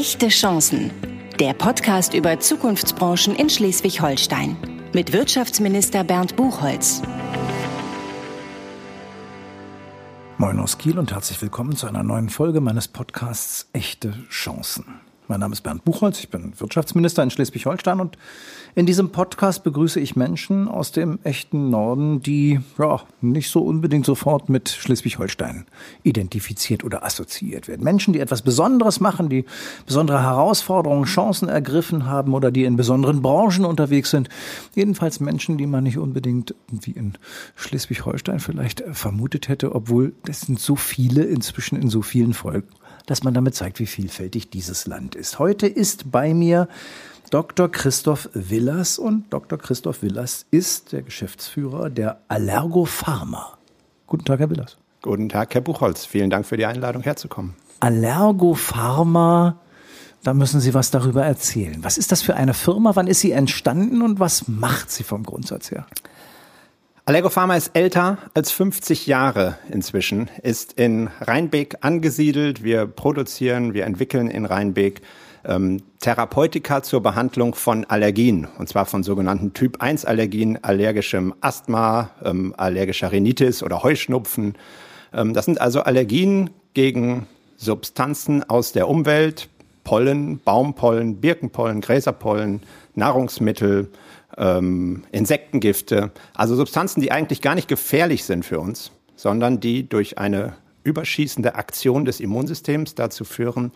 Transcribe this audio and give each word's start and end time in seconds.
Echte 0.00 0.28
Chancen. 0.28 0.90
Der 1.38 1.52
Podcast 1.52 2.14
über 2.14 2.40
Zukunftsbranchen 2.40 3.36
in 3.36 3.50
Schleswig-Holstein. 3.50 4.56
Mit 4.94 5.12
Wirtschaftsminister 5.12 6.04
Bernd 6.04 6.36
Buchholz. 6.36 7.02
Moin 10.38 10.58
aus 10.58 10.78
Kiel 10.78 10.98
und 10.98 11.12
herzlich 11.12 11.42
willkommen 11.42 11.76
zu 11.76 11.86
einer 11.86 12.02
neuen 12.02 12.30
Folge 12.30 12.62
meines 12.62 12.88
Podcasts 12.88 13.68
Echte 13.74 14.14
Chancen. 14.30 14.86
Mein 15.30 15.38
Name 15.38 15.52
ist 15.52 15.60
Bernd 15.60 15.84
Buchholz, 15.84 16.18
ich 16.18 16.28
bin 16.28 16.58
Wirtschaftsminister 16.58 17.22
in 17.22 17.30
Schleswig-Holstein 17.30 18.00
und 18.00 18.18
in 18.74 18.84
diesem 18.84 19.12
Podcast 19.12 19.62
begrüße 19.62 20.00
ich 20.00 20.16
Menschen 20.16 20.66
aus 20.66 20.90
dem 20.90 21.20
echten 21.22 21.70
Norden, 21.70 22.20
die 22.20 22.58
ja, 22.80 23.00
nicht 23.20 23.48
so 23.48 23.60
unbedingt 23.60 24.04
sofort 24.04 24.48
mit 24.48 24.68
Schleswig-Holstein 24.68 25.66
identifiziert 26.02 26.82
oder 26.82 27.04
assoziiert 27.04 27.68
werden. 27.68 27.84
Menschen, 27.84 28.12
die 28.12 28.18
etwas 28.18 28.42
Besonderes 28.42 28.98
machen, 28.98 29.28
die 29.28 29.44
besondere 29.86 30.20
Herausforderungen, 30.20 31.04
Chancen 31.04 31.48
ergriffen 31.48 32.06
haben 32.06 32.34
oder 32.34 32.50
die 32.50 32.64
in 32.64 32.74
besonderen 32.74 33.22
Branchen 33.22 33.64
unterwegs 33.64 34.10
sind. 34.10 34.28
Jedenfalls 34.74 35.20
Menschen, 35.20 35.58
die 35.58 35.68
man 35.68 35.84
nicht 35.84 35.98
unbedingt 35.98 36.56
wie 36.72 36.90
in 36.90 37.12
Schleswig-Holstein 37.54 38.40
vielleicht 38.40 38.82
vermutet 38.90 39.46
hätte, 39.46 39.76
obwohl 39.76 40.12
das 40.24 40.40
sind 40.40 40.58
so 40.58 40.74
viele 40.74 41.22
inzwischen 41.22 41.80
in 41.80 41.88
so 41.88 42.02
vielen 42.02 42.34
Folgen 42.34 42.66
dass 43.10 43.24
man 43.24 43.34
damit 43.34 43.56
zeigt, 43.56 43.80
wie 43.80 43.86
vielfältig 43.86 44.50
dieses 44.50 44.86
Land 44.86 45.16
ist. 45.16 45.40
Heute 45.40 45.66
ist 45.66 46.12
bei 46.12 46.32
mir 46.32 46.68
Dr. 47.30 47.68
Christoph 47.68 48.30
Willers 48.34 49.00
und 49.00 49.24
Dr. 49.32 49.58
Christoph 49.58 50.02
Willers 50.02 50.46
ist 50.52 50.92
der 50.92 51.02
Geschäftsführer 51.02 51.90
der 51.90 52.20
Allergo 52.28 52.84
Pharma. 52.84 53.58
Guten 54.06 54.24
Tag, 54.24 54.38
Herr 54.38 54.48
Willers. 54.48 54.76
Guten 55.02 55.28
Tag, 55.28 55.52
Herr 55.54 55.60
Buchholz. 55.60 56.06
Vielen 56.06 56.30
Dank 56.30 56.46
für 56.46 56.56
die 56.56 56.66
Einladung, 56.66 57.02
herzukommen. 57.02 57.56
Allergo 57.80 58.54
Pharma, 58.54 59.56
da 60.22 60.32
müssen 60.32 60.60
Sie 60.60 60.72
was 60.72 60.92
darüber 60.92 61.24
erzählen. 61.24 61.82
Was 61.82 61.98
ist 61.98 62.12
das 62.12 62.22
für 62.22 62.36
eine 62.36 62.54
Firma? 62.54 62.94
Wann 62.94 63.08
ist 63.08 63.22
sie 63.22 63.32
entstanden 63.32 64.02
und 64.02 64.20
was 64.20 64.46
macht 64.46 64.88
sie 64.88 65.02
vom 65.02 65.24
Grundsatz 65.24 65.72
her? 65.72 65.84
Allego 67.10 67.28
Pharma 67.28 67.56
ist 67.56 67.72
älter 67.74 68.18
als 68.34 68.52
50 68.52 69.08
Jahre 69.08 69.58
inzwischen, 69.68 70.30
ist 70.44 70.74
in 70.74 71.08
Rheinbeek 71.20 71.78
angesiedelt. 71.80 72.62
Wir 72.62 72.86
produzieren, 72.86 73.74
wir 73.74 73.84
entwickeln 73.86 74.28
in 74.30 74.44
Rheinbeek 74.44 75.00
ähm, 75.44 75.82
Therapeutika 75.98 76.84
zur 76.84 77.02
Behandlung 77.02 77.56
von 77.56 77.84
Allergien, 77.84 78.46
und 78.58 78.68
zwar 78.68 78.86
von 78.86 79.02
sogenannten 79.02 79.54
Typ-1-Allergien, 79.54 80.62
allergischem 80.62 81.34
Asthma, 81.40 82.10
ähm, 82.24 82.54
allergischer 82.56 83.10
Rhinitis 83.10 83.64
oder 83.64 83.82
Heuschnupfen. 83.82 84.54
Ähm, 85.12 85.34
das 85.34 85.46
sind 85.46 85.60
also 85.60 85.80
Allergien 85.80 86.50
gegen 86.74 87.26
Substanzen 87.56 88.48
aus 88.48 88.70
der 88.70 88.88
Umwelt, 88.88 89.48
Pollen, 89.82 90.38
Baumpollen, 90.38 91.20
Birkenpollen, 91.20 91.80
Gräserpollen, 91.80 92.62
Nahrungsmittel, 92.94 93.90
ähm, 94.36 95.04
Insektengifte, 95.12 96.10
also 96.34 96.54
Substanzen, 96.56 97.00
die 97.00 97.12
eigentlich 97.12 97.42
gar 97.42 97.54
nicht 97.54 97.68
gefährlich 97.68 98.24
sind 98.24 98.44
für 98.44 98.60
uns, 98.60 98.92
sondern 99.16 99.60
die 99.60 99.88
durch 99.88 100.18
eine 100.18 100.54
überschießende 100.84 101.54
Aktion 101.54 102.04
des 102.04 102.20
Immunsystems 102.20 102.94
dazu 102.94 103.24
führen, 103.24 103.72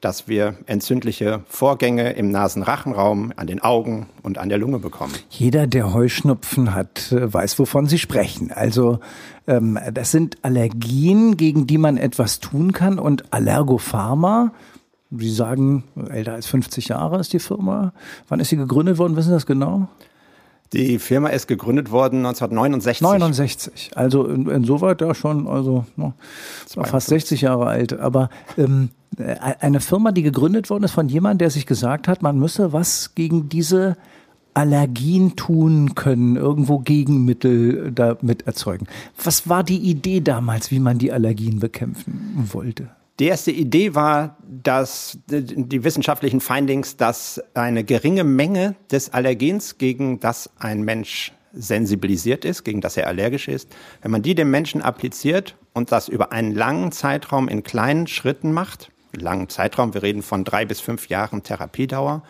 dass 0.00 0.28
wir 0.28 0.56
entzündliche 0.66 1.42
Vorgänge 1.48 2.12
im 2.12 2.30
Nasenrachenraum, 2.30 3.32
an 3.36 3.46
den 3.46 3.60
Augen 3.60 4.06
und 4.22 4.38
an 4.38 4.48
der 4.48 4.58
Lunge 4.58 4.78
bekommen. 4.78 5.12
Jeder, 5.28 5.66
der 5.66 5.92
Heuschnupfen 5.92 6.74
hat, 6.74 7.10
äh, 7.10 7.32
weiß, 7.32 7.58
wovon 7.58 7.86
Sie 7.86 7.98
sprechen. 7.98 8.52
Also 8.52 9.00
ähm, 9.46 9.78
das 9.92 10.12
sind 10.12 10.38
Allergien, 10.42 11.36
gegen 11.36 11.66
die 11.66 11.78
man 11.78 11.96
etwas 11.96 12.38
tun 12.38 12.72
kann 12.72 12.98
und 12.98 13.32
Allergopharma. 13.32 14.52
Sie 15.10 15.30
sagen, 15.30 15.84
älter 16.10 16.34
als 16.34 16.46
50 16.46 16.88
Jahre 16.88 17.18
ist 17.18 17.32
die 17.32 17.38
Firma. 17.38 17.92
Wann 18.28 18.40
ist 18.40 18.50
sie 18.50 18.56
gegründet 18.56 18.98
worden? 18.98 19.16
Wissen 19.16 19.28
Sie 19.28 19.34
das 19.34 19.46
genau? 19.46 19.88
Die 20.74 20.98
Firma 20.98 21.28
ist 21.30 21.46
gegründet 21.46 21.90
worden 21.90 22.26
1969. 22.26 23.00
69, 23.00 23.90
also 23.94 24.26
in, 24.26 24.48
insoweit 24.48 25.00
ja 25.00 25.14
schon, 25.14 25.48
also 25.48 25.86
no, 25.96 26.12
fast 26.66 27.08
60 27.08 27.40
Jahre 27.40 27.66
alt. 27.66 27.98
Aber 27.98 28.28
ähm, 28.58 28.90
äh, 29.16 29.36
eine 29.60 29.80
Firma, 29.80 30.12
die 30.12 30.22
gegründet 30.22 30.68
worden 30.68 30.84
ist 30.84 30.92
von 30.92 31.08
jemandem, 31.08 31.38
der 31.38 31.50
sich 31.50 31.64
gesagt 31.64 32.06
hat, 32.06 32.20
man 32.20 32.38
müsse 32.38 32.74
was 32.74 33.14
gegen 33.14 33.48
diese 33.48 33.96
Allergien 34.52 35.36
tun 35.36 35.94
können, 35.94 36.36
irgendwo 36.36 36.80
Gegenmittel 36.80 37.92
damit 37.92 38.46
erzeugen. 38.46 38.88
Was 39.22 39.48
war 39.48 39.64
die 39.64 39.78
Idee 39.78 40.20
damals, 40.20 40.70
wie 40.70 40.80
man 40.80 40.98
die 40.98 41.12
Allergien 41.12 41.60
bekämpfen 41.60 42.48
wollte? 42.52 42.90
Die 43.18 43.26
erste 43.26 43.50
Idee 43.50 43.96
war, 43.96 44.36
dass 44.46 45.18
die 45.26 45.82
wissenschaftlichen 45.82 46.40
Findings, 46.40 46.96
dass 46.96 47.42
eine 47.54 47.82
geringe 47.82 48.22
Menge 48.22 48.76
des 48.92 49.12
Allergens, 49.12 49.78
gegen 49.78 50.20
das 50.20 50.50
ein 50.58 50.82
Mensch 50.82 51.32
sensibilisiert 51.52 52.44
ist, 52.44 52.62
gegen 52.64 52.80
das 52.80 52.96
er 52.96 53.08
allergisch 53.08 53.48
ist, 53.48 53.74
wenn 54.02 54.12
man 54.12 54.22
die 54.22 54.36
dem 54.36 54.50
Menschen 54.50 54.82
appliziert 54.82 55.56
und 55.72 55.90
das 55.90 56.08
über 56.08 56.30
einen 56.30 56.54
langen 56.54 56.92
Zeitraum 56.92 57.48
in 57.48 57.64
kleinen 57.64 58.06
Schritten 58.06 58.52
macht, 58.52 58.92
langen 59.12 59.48
Zeitraum, 59.48 59.94
wir 59.94 60.02
reden 60.02 60.22
von 60.22 60.44
drei 60.44 60.64
bis 60.64 60.80
fünf 60.80 61.08
Jahren 61.08 61.42
Therapiedauer, 61.42 62.22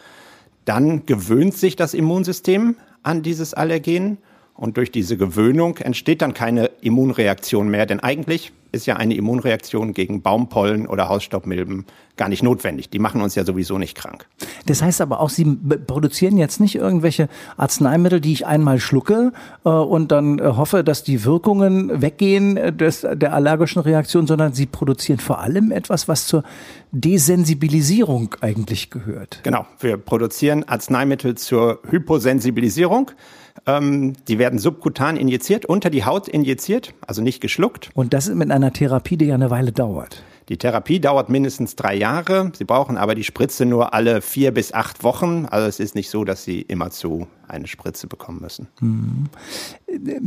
dann 0.64 1.04
gewöhnt 1.04 1.54
sich 1.54 1.76
das 1.76 1.92
Immunsystem 1.92 2.76
an 3.02 3.22
dieses 3.22 3.52
Allergen 3.52 4.18
und 4.58 4.76
durch 4.76 4.90
diese 4.90 5.16
Gewöhnung 5.16 5.76
entsteht 5.76 6.20
dann 6.20 6.34
keine 6.34 6.66
Immunreaktion 6.80 7.68
mehr, 7.68 7.86
denn 7.86 8.00
eigentlich 8.00 8.52
ist 8.72 8.86
ja 8.86 8.96
eine 8.96 9.14
Immunreaktion 9.14 9.94
gegen 9.94 10.20
Baumpollen 10.20 10.86
oder 10.88 11.08
Hausstaubmilben 11.08 11.86
gar 12.16 12.28
nicht 12.28 12.42
notwendig. 12.42 12.90
Die 12.90 12.98
machen 12.98 13.22
uns 13.22 13.36
ja 13.36 13.44
sowieso 13.44 13.78
nicht 13.78 13.96
krank. 13.96 14.26
Das 14.66 14.82
heißt 14.82 15.00
aber 15.00 15.20
auch, 15.20 15.30
Sie 15.30 15.44
produzieren 15.86 16.36
jetzt 16.36 16.60
nicht 16.60 16.74
irgendwelche 16.74 17.28
Arzneimittel, 17.56 18.20
die 18.20 18.32
ich 18.32 18.46
einmal 18.46 18.80
schlucke 18.80 19.32
äh, 19.64 19.68
und 19.68 20.10
dann 20.10 20.40
äh, 20.40 20.42
hoffe, 20.42 20.82
dass 20.82 21.04
die 21.04 21.24
Wirkungen 21.24 22.02
weggehen 22.02 22.56
äh, 22.56 22.72
des, 22.72 23.06
der 23.10 23.32
allergischen 23.32 23.80
Reaktion, 23.80 24.26
sondern 24.26 24.52
Sie 24.52 24.66
produzieren 24.66 25.20
vor 25.20 25.38
allem 25.38 25.70
etwas, 25.70 26.08
was 26.08 26.26
zur 26.26 26.42
Desensibilisierung 26.90 28.34
eigentlich 28.40 28.90
gehört. 28.90 29.40
Genau, 29.44 29.66
wir 29.78 29.96
produzieren 29.98 30.64
Arzneimittel 30.64 31.36
zur 31.36 31.80
Hyposensibilisierung. 31.88 33.12
Ähm, 33.68 34.14
die 34.26 34.38
werden 34.38 34.58
subkutan 34.58 35.16
injiziert, 35.16 35.66
unter 35.66 35.90
die 35.90 36.04
Haut 36.04 36.26
injiziert, 36.26 36.94
also 37.06 37.22
nicht 37.22 37.40
geschluckt. 37.40 37.90
Und 37.94 38.14
das 38.14 38.26
ist 38.26 38.34
mit 38.34 38.50
einer 38.50 38.72
Therapie, 38.72 39.18
die 39.18 39.26
ja 39.26 39.34
eine 39.34 39.50
Weile 39.50 39.72
dauert. 39.72 40.22
Die 40.48 40.56
Therapie 40.56 40.98
dauert 40.98 41.28
mindestens 41.28 41.76
drei 41.76 41.94
Jahre. 41.94 42.50
Sie 42.56 42.64
brauchen 42.64 42.96
aber 42.96 43.14
die 43.14 43.24
Spritze 43.24 43.66
nur 43.66 43.92
alle 43.92 44.22
vier 44.22 44.52
bis 44.52 44.72
acht 44.72 45.04
Wochen. 45.04 45.44
Also 45.44 45.68
es 45.68 45.78
ist 45.78 45.94
nicht 45.94 46.08
so, 46.08 46.24
dass 46.24 46.42
Sie 46.42 46.62
immerzu 46.62 47.26
eine 47.46 47.66
Spritze 47.66 48.06
bekommen 48.06 48.40
müssen. 48.40 48.68
Mhm. 48.80 49.26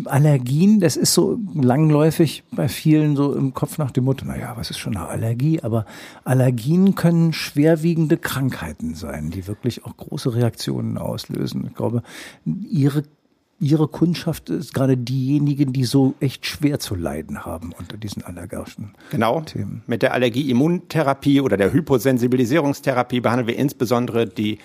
Allergien, 0.05 0.79
das 0.79 0.95
ist 0.95 1.15
so 1.15 1.39
langläufig 1.55 2.43
bei 2.51 2.67
vielen 2.67 3.15
so 3.15 3.33
im 3.33 3.55
Kopf 3.55 3.79
nach 3.79 3.89
dem 3.89 4.03
Motto, 4.03 4.25
naja, 4.25 4.53
was 4.55 4.69
ist 4.69 4.77
schon 4.77 4.95
eine 4.95 5.07
Allergie? 5.07 5.61
Aber 5.61 5.85
Allergien 6.23 6.93
können 6.93 7.33
schwerwiegende 7.33 8.17
Krankheiten 8.17 8.93
sein, 8.93 9.31
die 9.31 9.47
wirklich 9.47 9.85
auch 9.85 9.97
große 9.97 10.35
Reaktionen 10.35 10.99
auslösen. 10.99 11.65
Ich 11.67 11.75
glaube, 11.75 12.03
Ihre 12.45 13.03
Ihre 13.61 13.87
Kundschaft 13.87 14.49
ist 14.49 14.73
gerade 14.73 14.97
diejenigen, 14.97 15.71
die 15.71 15.83
so 15.83 16.15
echt 16.19 16.47
schwer 16.47 16.79
zu 16.79 16.95
leiden 16.95 17.45
haben 17.45 17.73
unter 17.77 17.95
diesen 17.95 18.23
allergischen 18.23 18.95
genau. 19.11 19.41
Themen. 19.41 19.83
Mit 19.85 20.01
der 20.01 20.13
Allergie-Immuntherapie 20.15 21.41
oder 21.41 21.57
der 21.57 21.71
Hyposensibilisierungstherapie 21.71 23.21
behandeln 23.21 23.47
wir 23.47 23.57
insbesondere 23.57 24.25
die 24.25 24.57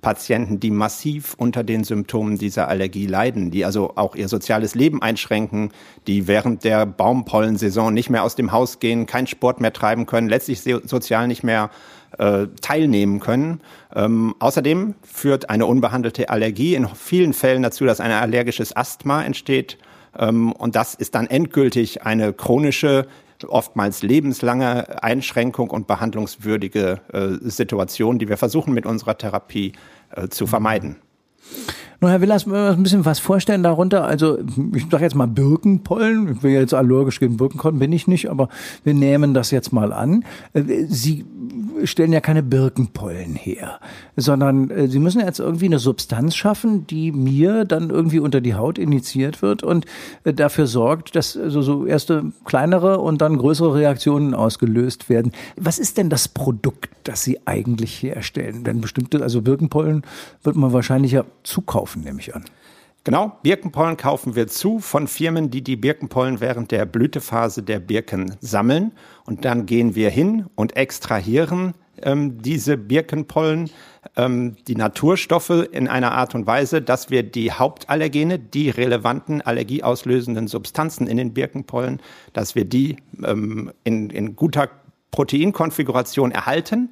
Patienten, 0.00 0.58
die 0.58 0.72
massiv 0.72 1.34
unter 1.38 1.62
den 1.62 1.84
Symptomen 1.84 2.38
dieser 2.38 2.66
Allergie 2.66 3.06
leiden, 3.06 3.52
die 3.52 3.64
also 3.64 3.92
auch 3.94 4.16
ihr 4.16 4.26
soziales 4.26 4.74
Leben 4.74 5.00
einschränken, 5.00 5.70
die 6.08 6.26
während 6.26 6.64
der 6.64 6.86
Baumpollensaison 6.86 7.94
nicht 7.94 8.10
mehr 8.10 8.24
aus 8.24 8.34
dem 8.34 8.50
Haus 8.50 8.80
gehen, 8.80 9.06
keinen 9.06 9.28
Sport 9.28 9.60
mehr 9.60 9.72
treiben 9.72 10.06
können, 10.06 10.28
letztlich 10.28 10.62
sozial 10.62 11.28
nicht 11.28 11.44
mehr 11.44 11.70
äh, 12.18 12.46
teilnehmen 12.60 13.20
können. 13.20 13.60
Ähm, 13.94 14.34
außerdem 14.38 14.94
führt 15.02 15.50
eine 15.50 15.66
unbehandelte 15.66 16.28
Allergie 16.28 16.74
in 16.74 16.86
vielen 16.88 17.32
Fällen 17.32 17.62
dazu, 17.62 17.84
dass 17.84 18.00
ein 18.00 18.10
allergisches 18.10 18.76
Asthma 18.76 19.22
entsteht. 19.22 19.78
Ähm, 20.18 20.52
und 20.52 20.76
das 20.76 20.94
ist 20.94 21.14
dann 21.14 21.26
endgültig 21.26 22.02
eine 22.02 22.32
chronische 22.32 23.06
oftmals 23.48 24.02
lebenslange 24.02 25.02
Einschränkung 25.02 25.70
und 25.70 25.86
behandlungswürdige 25.86 27.00
äh, 27.12 27.48
Situation, 27.48 28.18
die 28.18 28.28
wir 28.28 28.36
versuchen 28.36 28.74
mit 28.74 28.86
unserer 28.86 29.16
Therapie 29.16 29.72
äh, 30.14 30.28
zu 30.28 30.46
vermeiden. 30.46 30.96
Nun, 32.02 32.10
Herr 32.10 32.22
Willers, 32.22 32.46
wir 32.46 32.70
uns 32.70 32.78
ein 32.78 32.82
bisschen 32.82 33.04
was 33.04 33.18
vorstellen 33.18 33.62
darunter. 33.62 34.06
Also, 34.06 34.38
ich 34.74 34.86
sage 34.90 35.04
jetzt 35.04 35.14
mal 35.14 35.26
Birkenpollen. 35.26 36.36
Ich 36.36 36.42
will 36.42 36.52
jetzt 36.52 36.72
allergisch 36.72 37.20
gegen 37.20 37.36
Birkenpollen, 37.36 37.78
bin 37.78 37.92
ich 37.92 38.06
nicht, 38.06 38.30
aber 38.30 38.48
wir 38.84 38.94
nehmen 38.94 39.34
das 39.34 39.50
jetzt 39.50 39.70
mal 39.74 39.92
an. 39.92 40.24
Äh, 40.54 40.86
Sie 40.88 41.26
stellen 41.84 42.12
ja 42.12 42.20
keine 42.20 42.42
Birkenpollen 42.42 43.34
her, 43.34 43.80
sondern 44.16 44.70
äh, 44.70 44.88
Sie 44.88 44.98
müssen 44.98 45.20
jetzt 45.20 45.40
irgendwie 45.40 45.66
eine 45.66 45.78
Substanz 45.78 46.36
schaffen, 46.36 46.86
die 46.86 47.12
mir 47.12 47.66
dann 47.66 47.90
irgendwie 47.90 48.20
unter 48.20 48.40
die 48.40 48.54
Haut 48.54 48.78
injiziert 48.78 49.42
wird 49.42 49.62
und 49.62 49.84
äh, 50.24 50.32
dafür 50.32 50.66
sorgt, 50.66 51.16
dass 51.16 51.32
so 51.32 51.84
erste 51.84 52.32
kleinere 52.46 53.00
und 53.00 53.20
dann 53.20 53.36
größere 53.36 53.74
Reaktionen 53.74 54.32
ausgelöst 54.34 55.10
werden. 55.10 55.32
Was 55.56 55.78
ist 55.78 55.98
denn 55.98 56.08
das 56.08 56.28
Produkt, 56.28 56.90
das 57.04 57.22
Sie 57.22 57.40
eigentlich 57.46 58.02
herstellen? 58.02 58.64
Denn 58.64 58.80
bestimmte, 58.80 59.22
also 59.22 59.42
Birkenpollen 59.42 60.02
wird 60.42 60.56
man 60.56 60.72
wahrscheinlich 60.72 61.12
ja 61.12 61.24
zukaufen, 61.42 62.02
nehme 62.02 62.20
ich 62.20 62.34
an. 62.34 62.44
Genau, 63.02 63.38
Birkenpollen 63.42 63.96
kaufen 63.96 64.36
wir 64.36 64.46
zu 64.46 64.78
von 64.78 65.08
Firmen, 65.08 65.50
die 65.50 65.62
die 65.62 65.76
Birkenpollen 65.76 66.40
während 66.40 66.70
der 66.70 66.84
Blütephase 66.84 67.62
der 67.62 67.80
Birken 67.80 68.36
sammeln. 68.40 68.92
Und 69.24 69.46
dann 69.46 69.64
gehen 69.64 69.94
wir 69.94 70.10
hin 70.10 70.46
und 70.54 70.76
extrahieren 70.76 71.72
ähm, 72.02 72.42
diese 72.42 72.76
Birkenpollen, 72.76 73.70
ähm, 74.16 74.56
die 74.68 74.76
Naturstoffe 74.76 75.68
in 75.72 75.88
einer 75.88 76.12
Art 76.12 76.34
und 76.34 76.46
Weise, 76.46 76.82
dass 76.82 77.10
wir 77.10 77.22
die 77.22 77.52
Hauptallergene, 77.52 78.38
die 78.38 78.70
relevanten 78.70 79.40
allergieauslösenden 79.40 80.46
Substanzen 80.46 81.06
in 81.06 81.16
den 81.16 81.32
Birkenpollen, 81.32 82.00
dass 82.32 82.54
wir 82.54 82.64
die 82.64 82.96
ähm, 83.24 83.72
in, 83.84 84.10
in 84.10 84.36
guter 84.36 84.68
Proteinkonfiguration 85.10 86.32
erhalten. 86.32 86.90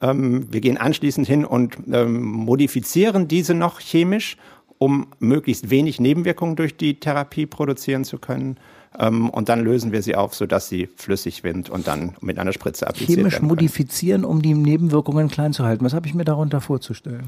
Ähm, 0.00 0.52
wir 0.52 0.60
gehen 0.60 0.76
anschließend 0.76 1.26
hin 1.26 1.44
und 1.44 1.76
ähm, 1.92 2.22
modifizieren 2.22 3.28
diese 3.28 3.54
noch 3.54 3.80
chemisch 3.80 4.36
um 4.78 5.06
möglichst 5.18 5.70
wenig 5.70 6.00
Nebenwirkungen 6.00 6.56
durch 6.56 6.76
die 6.76 7.00
Therapie 7.00 7.46
produzieren 7.46 8.04
zu 8.04 8.18
können. 8.18 8.58
Ähm, 8.98 9.30
und 9.30 9.48
dann 9.48 9.60
lösen 9.60 9.92
wir 9.92 10.02
sie 10.02 10.14
auf, 10.14 10.34
sodass 10.34 10.68
sie 10.68 10.88
flüssig 10.96 11.42
sind 11.42 11.70
und 11.70 11.86
dann 11.86 12.14
mit 12.20 12.38
einer 12.38 12.52
Spritze 12.52 12.86
appliziert 12.86 13.18
Chemisch 13.18 13.40
modifizieren, 13.40 14.24
um 14.24 14.42
die 14.42 14.54
Nebenwirkungen 14.54 15.28
klein 15.28 15.52
zu 15.52 15.64
halten. 15.64 15.84
Was 15.84 15.94
habe 15.94 16.06
ich 16.06 16.14
mir 16.14 16.24
darunter 16.24 16.60
vorzustellen? 16.60 17.24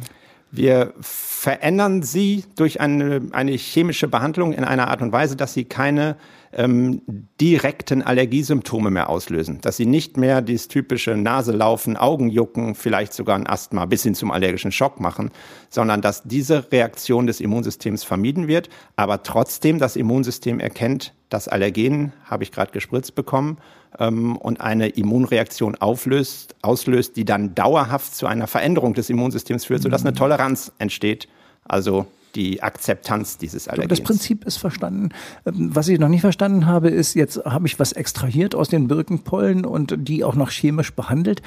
Wir 0.52 0.92
verändern 1.00 2.02
sie 2.02 2.44
durch 2.54 2.80
eine, 2.80 3.22
eine 3.32 3.52
chemische 3.52 4.06
Behandlung 4.06 4.52
in 4.52 4.62
einer 4.62 4.88
Art 4.88 5.02
und 5.02 5.10
Weise, 5.10 5.34
dass 5.34 5.54
sie 5.54 5.64
keine 5.64 6.16
ähm, 6.52 7.02
direkten 7.40 8.02
Allergiesymptome 8.02 8.90
mehr 8.90 9.08
auslösen. 9.08 9.60
Dass 9.60 9.76
sie 9.76 9.86
nicht 9.86 10.16
mehr 10.16 10.42
dieses 10.42 10.68
typische 10.68 11.16
Naselaufen, 11.16 11.96
Augenjucken, 11.96 12.74
vielleicht 12.74 13.12
sogar 13.12 13.36
ein 13.36 13.46
Asthma 13.46 13.86
bis 13.86 14.02
hin 14.02 14.14
zum 14.14 14.30
allergischen 14.30 14.72
Schock 14.72 15.00
machen, 15.00 15.30
sondern 15.68 16.00
dass 16.00 16.22
diese 16.24 16.70
Reaktion 16.72 17.26
des 17.26 17.40
Immunsystems 17.40 18.04
vermieden 18.04 18.48
wird, 18.48 18.68
aber 18.96 19.22
trotzdem 19.22 19.78
das 19.78 19.96
Immunsystem 19.96 20.60
erkennt, 20.60 21.12
das 21.28 21.48
Allergen 21.48 22.12
habe 22.24 22.44
ich 22.44 22.52
gerade 22.52 22.72
gespritzt 22.72 23.14
bekommen 23.14 23.58
ähm, 23.98 24.36
und 24.36 24.60
eine 24.60 24.88
Immunreaktion 24.88 25.74
auflöst, 25.76 26.54
auslöst, 26.62 27.16
die 27.16 27.24
dann 27.24 27.54
dauerhaft 27.54 28.14
zu 28.14 28.26
einer 28.26 28.46
Veränderung 28.46 28.94
des 28.94 29.10
Immunsystems 29.10 29.64
führt, 29.64 29.82
sodass 29.82 30.04
eine 30.04 30.14
Toleranz 30.14 30.72
entsteht. 30.78 31.28
Also 31.64 32.06
die 32.36 32.62
Akzeptanz 32.62 33.38
dieses 33.38 33.66
Allergens. 33.66 33.98
Das 33.98 34.06
Prinzip 34.06 34.44
ist 34.44 34.58
verstanden. 34.58 35.08
Ähm, 35.44 35.74
was 35.74 35.88
ich 35.88 35.98
noch 35.98 36.08
nicht 36.08 36.20
verstanden 36.20 36.66
habe, 36.66 36.90
ist, 36.90 37.14
jetzt 37.14 37.44
habe 37.44 37.66
ich 37.66 37.80
was 37.80 37.92
extrahiert 37.92 38.54
aus 38.54 38.68
den 38.68 38.86
Birkenpollen 38.86 39.64
und 39.64 39.96
die 39.96 40.22
auch 40.22 40.34
noch 40.34 40.50
chemisch 40.50 40.92
behandelt. 40.94 41.42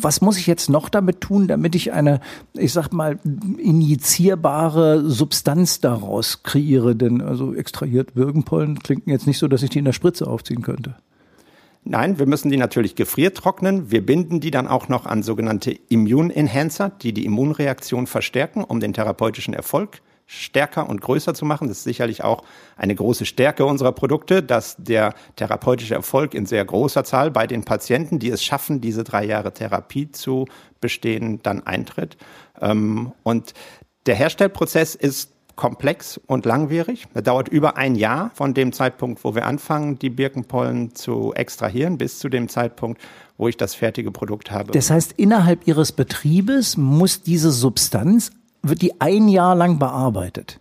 Was 0.00 0.20
muss 0.20 0.36
ich 0.36 0.46
jetzt 0.46 0.68
noch 0.68 0.88
damit 0.88 1.20
tun, 1.20 1.48
damit 1.48 1.74
ich 1.74 1.92
eine, 1.92 2.20
ich 2.54 2.72
sag 2.72 2.92
mal, 2.92 3.18
injizierbare 3.58 5.08
Substanz 5.08 5.80
daraus 5.80 6.42
kreiere? 6.42 6.96
Denn 6.96 7.22
also 7.22 7.54
extrahiert 7.54 8.14
Birkenpollen 8.14 8.80
klingt 8.80 9.06
jetzt 9.06 9.26
nicht 9.26 9.38
so, 9.38 9.48
dass 9.48 9.62
ich 9.62 9.70
die 9.70 9.78
in 9.78 9.84
der 9.84 9.92
Spritze 9.92 10.26
aufziehen 10.26 10.62
könnte. 10.62 10.96
Nein, 11.84 12.18
wir 12.20 12.26
müssen 12.26 12.50
die 12.50 12.56
natürlich 12.56 12.94
gefriertrocknen. 12.94 13.90
Wir 13.90 14.06
binden 14.06 14.38
die 14.38 14.52
dann 14.52 14.68
auch 14.68 14.88
noch 14.88 15.04
an 15.04 15.24
sogenannte 15.24 15.76
Immune 15.88 16.34
Enhancer, 16.34 16.90
die 16.90 17.12
die 17.12 17.24
Immunreaktion 17.24 18.06
verstärken, 18.06 18.62
um 18.62 18.78
den 18.78 18.92
therapeutischen 18.92 19.52
Erfolg 19.52 20.00
stärker 20.32 20.88
und 20.88 21.00
größer 21.00 21.34
zu 21.34 21.44
machen. 21.44 21.68
Das 21.68 21.78
ist 21.78 21.84
sicherlich 21.84 22.24
auch 22.24 22.42
eine 22.76 22.94
große 22.94 23.26
Stärke 23.26 23.66
unserer 23.66 23.92
Produkte, 23.92 24.42
dass 24.42 24.76
der 24.78 25.14
therapeutische 25.36 25.94
Erfolg 25.94 26.32
in 26.32 26.46
sehr 26.46 26.64
großer 26.64 27.04
Zahl 27.04 27.30
bei 27.30 27.46
den 27.46 27.64
Patienten, 27.64 28.18
die 28.18 28.30
es 28.30 28.42
schaffen, 28.42 28.80
diese 28.80 29.04
drei 29.04 29.24
Jahre 29.24 29.52
Therapie 29.52 30.10
zu 30.10 30.46
bestehen, 30.80 31.40
dann 31.42 31.66
eintritt. 31.66 32.16
Ähm, 32.60 33.12
und 33.22 33.52
der 34.06 34.14
Herstellprozess 34.14 34.94
ist 34.94 35.32
komplex 35.54 36.18
und 36.26 36.46
langwierig. 36.46 37.06
Er 37.12 37.20
dauert 37.20 37.48
über 37.48 37.76
ein 37.76 37.94
Jahr 37.94 38.30
von 38.34 38.54
dem 38.54 38.72
Zeitpunkt, 38.72 39.22
wo 39.24 39.34
wir 39.34 39.44
anfangen, 39.44 39.98
die 39.98 40.08
Birkenpollen 40.08 40.94
zu 40.94 41.34
extrahieren, 41.34 41.98
bis 41.98 42.18
zu 42.18 42.30
dem 42.30 42.48
Zeitpunkt, 42.48 43.00
wo 43.36 43.48
ich 43.48 43.58
das 43.58 43.74
fertige 43.74 44.10
Produkt 44.10 44.50
habe. 44.50 44.72
Das 44.72 44.90
heißt, 44.90 45.12
innerhalb 45.12 45.66
Ihres 45.68 45.92
Betriebes 45.92 46.78
muss 46.78 47.22
diese 47.22 47.50
Substanz 47.50 48.30
wird 48.62 48.82
die 48.82 49.00
ein 49.00 49.28
Jahr 49.28 49.54
lang 49.54 49.78
bearbeitet. 49.78 50.60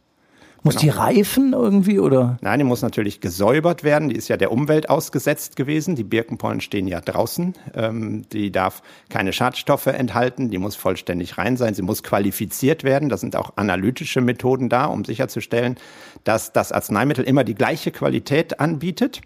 Muss 0.63 0.75
genau. 0.75 0.93
die 0.93 0.99
reifen 0.99 1.53
irgendwie 1.53 1.99
oder? 1.99 2.37
Nein, 2.41 2.59
die 2.59 2.65
muss 2.65 2.83
natürlich 2.83 3.19
gesäubert 3.19 3.83
werden. 3.83 4.09
Die 4.09 4.15
ist 4.15 4.27
ja 4.27 4.37
der 4.37 4.51
Umwelt 4.51 4.91
ausgesetzt 4.91 5.55
gewesen. 5.55 5.95
Die 5.95 6.03
Birkenpollen 6.03 6.61
stehen 6.61 6.87
ja 6.87 7.01
draußen. 7.01 7.55
Ähm, 7.73 8.29
die 8.31 8.51
darf 8.51 8.83
keine 9.09 9.33
Schadstoffe 9.33 9.87
enthalten. 9.87 10.51
Die 10.51 10.59
muss 10.59 10.75
vollständig 10.75 11.39
rein 11.39 11.57
sein. 11.57 11.73
Sie 11.73 11.81
muss 11.81 12.03
qualifiziert 12.03 12.83
werden. 12.83 13.09
Da 13.09 13.17
sind 13.17 13.35
auch 13.35 13.53
analytische 13.55 14.21
Methoden 14.21 14.69
da, 14.69 14.85
um 14.85 15.03
sicherzustellen, 15.03 15.77
dass 16.25 16.53
das 16.53 16.71
Arzneimittel 16.71 17.25
immer 17.25 17.43
die 17.43 17.55
gleiche 17.55 17.89
Qualität 17.89 18.59
anbietet. 18.59 19.21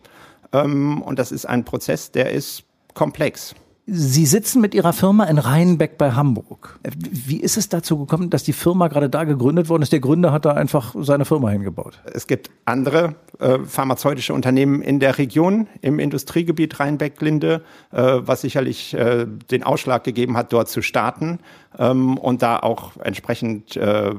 Ähm, 0.54 1.02
und 1.02 1.20
das 1.20 1.34
ist 1.34 1.46
ein 1.46 1.66
Prozess, 1.66 2.12
der 2.12 2.32
ist 2.32 2.64
komplex. 2.94 3.56
Sie 3.88 4.26
sitzen 4.26 4.62
mit 4.62 4.74
Ihrer 4.74 4.94
Firma 4.94 5.26
in 5.26 5.38
Rheinbeck 5.38 6.00
bei 6.00 6.14
Hamburg. 6.14 6.80
Wie 6.98 7.40
ist 7.40 7.56
es 7.56 7.70
dazu 7.70 8.00
gekommen, 8.00 8.32
dass 8.32 8.42
die 8.42 8.54
Firma 8.54 8.88
gerade 8.88 9.12
da 9.12 9.26
gegründet 9.26 9.70
worden 9.70 9.84
ist? 9.84 9.92
Der 9.92 10.00
Gründer 10.00 10.32
hat 10.32 10.46
da 10.46 10.54
einfach 10.54 10.96
seine 10.98 11.24
Firma 11.24 11.52
hingebaut. 11.52 12.02
Es 12.12 12.26
gibt 12.26 12.50
andere 12.66 13.14
äh, 13.40 13.60
pharmazeutische 13.60 14.34
Unternehmen 14.34 14.82
in 14.82 15.00
der 15.00 15.20
Region, 15.20 15.68
im 15.82 16.00
Industriegebiet 16.00 16.80
Rheinbeck-Linde, 16.80 17.62
äh, 17.92 18.02
was 18.02 18.42
sicherlich 18.42 18.96
äh, 18.96 19.28
den 19.52 19.62
Ausschlag 19.62 20.04
gegeben 20.04 20.36
hat, 20.36 20.52
dort 20.52 20.68
zu 20.68 20.82
starten 20.82 21.38
ähm, 21.80 22.18
und 22.18 22.42
da 22.42 22.60
auch 22.60 22.92
entsprechend 23.04 23.76
äh, 23.76 24.12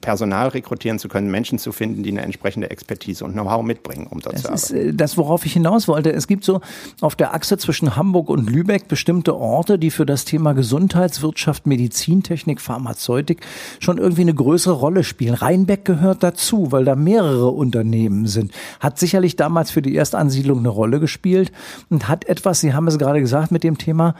Personal 0.00 0.48
rekrutieren 0.48 0.98
zu 0.98 1.08
können, 1.08 1.30
Menschen 1.30 1.58
zu 1.58 1.72
finden, 1.72 2.02
die 2.02 2.10
eine 2.10 2.22
entsprechende 2.22 2.70
Expertise 2.70 3.24
und 3.24 3.32
Know-how 3.32 3.62
mitbringen, 3.62 4.06
um 4.08 4.20
dort 4.20 4.34
das 4.34 4.42
zu 4.42 4.48
arbeiten. 4.48 4.60
Das 4.60 4.70
ist 4.70 5.00
das, 5.00 5.16
worauf 5.16 5.44
ich 5.46 5.52
hinaus 5.52 5.88
wollte. 5.88 6.12
Es 6.12 6.26
gibt 6.26 6.44
so 6.44 6.60
auf 7.00 7.16
der 7.16 7.34
Achse 7.34 7.58
zwischen 7.58 7.96
Hamburg 7.96 8.28
und 8.30 8.50
Lübeck 8.50 8.88
bestimmte 8.88 9.36
Orte, 9.36 9.78
die 9.78 9.90
für 9.90 10.06
das 10.06 10.24
Thema 10.24 10.52
Gesundheitswirtschaft, 10.52 11.66
Medizintechnik, 11.66 12.60
Pharmazeutik 12.60 13.40
schon 13.80 13.98
irgendwie 13.98 14.22
eine 14.22 14.34
größere 14.34 14.74
Rolle 14.74 15.04
spielen. 15.04 15.34
Rheinbeck 15.34 15.84
gehört 15.84 16.22
dazu, 16.22 16.72
weil 16.72 16.84
da 16.84 16.96
mehrere 16.96 17.48
Unternehmen 17.48 18.26
sind. 18.26 18.52
Hat 18.80 18.98
sicherlich 18.98 19.36
damals 19.36 19.70
für 19.70 19.82
die 19.82 19.96
Erstansiedlung 19.96 20.58
eine 20.58 20.68
Rolle 20.68 21.00
gespielt 21.00 21.52
und 21.90 22.08
hat 22.08 22.26
etwas, 22.26 22.60
Sie 22.60 22.74
haben 22.74 22.86
es 22.88 22.98
gerade 22.98 23.20
gesagt, 23.20 23.52
mit 23.52 23.64
dem 23.64 23.78
Thema 23.78 24.14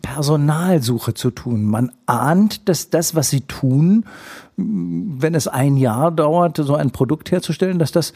Personalsuche 0.00 1.14
zu 1.14 1.30
tun. 1.30 1.64
Man 1.64 1.90
ahnt, 2.22 2.68
dass 2.68 2.90
das, 2.90 3.14
was 3.14 3.30
sie 3.30 3.42
tun, 3.42 4.04
wenn 4.56 5.34
es 5.34 5.48
ein 5.48 5.76
Jahr 5.76 6.10
dauert, 6.10 6.56
so 6.56 6.74
ein 6.74 6.90
Produkt 6.90 7.30
herzustellen, 7.30 7.78
dass 7.78 7.92
das 7.92 8.12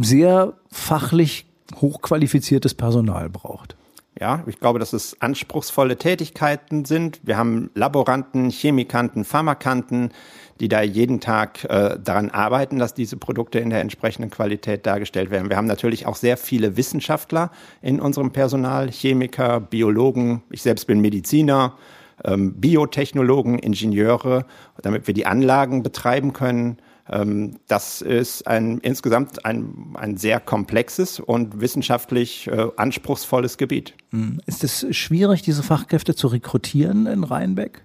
sehr 0.00 0.54
fachlich 0.70 1.46
hochqualifiziertes 1.80 2.74
Personal 2.74 3.28
braucht. 3.28 3.76
Ja, 4.20 4.42
ich 4.46 4.58
glaube, 4.58 4.80
dass 4.80 4.92
es 4.92 5.20
anspruchsvolle 5.20 5.96
Tätigkeiten 5.96 6.84
sind. 6.84 7.20
Wir 7.22 7.36
haben 7.36 7.70
Laboranten, 7.74 8.50
Chemikanten, 8.50 9.24
Pharmakanten, 9.24 10.10
die 10.58 10.68
da 10.68 10.82
jeden 10.82 11.20
Tag 11.20 11.64
äh, 11.64 11.96
daran 12.02 12.30
arbeiten, 12.30 12.80
dass 12.80 12.94
diese 12.94 13.16
Produkte 13.16 13.60
in 13.60 13.70
der 13.70 13.80
entsprechenden 13.80 14.30
Qualität 14.30 14.86
dargestellt 14.86 15.30
werden. 15.30 15.50
Wir 15.50 15.56
haben 15.56 15.68
natürlich 15.68 16.06
auch 16.06 16.16
sehr 16.16 16.36
viele 16.36 16.76
Wissenschaftler 16.76 17.52
in 17.80 18.00
unserem 18.00 18.32
Personal, 18.32 18.90
Chemiker, 18.90 19.60
Biologen. 19.60 20.42
Ich 20.50 20.62
selbst 20.62 20.88
bin 20.88 21.00
Mediziner, 21.00 21.76
ähm, 22.24 22.54
Biotechnologen, 22.54 23.58
Ingenieure, 23.58 24.44
damit 24.82 25.06
wir 25.06 25.14
die 25.14 25.26
Anlagen 25.26 25.82
betreiben 25.82 26.32
können. 26.32 26.78
Ähm, 27.10 27.56
das 27.66 28.02
ist 28.02 28.46
ein, 28.46 28.78
insgesamt 28.78 29.44
ein, 29.44 29.94
ein 29.94 30.16
sehr 30.16 30.40
komplexes 30.40 31.20
und 31.20 31.60
wissenschaftlich 31.60 32.48
äh, 32.48 32.68
anspruchsvolles 32.76 33.56
Gebiet. 33.56 33.94
Hm. 34.10 34.40
Ist 34.46 34.64
es 34.64 34.86
schwierig, 34.96 35.42
diese 35.42 35.62
Fachkräfte 35.62 36.14
zu 36.14 36.28
rekrutieren 36.28 37.06
in 37.06 37.24
Rheinbeck? 37.24 37.82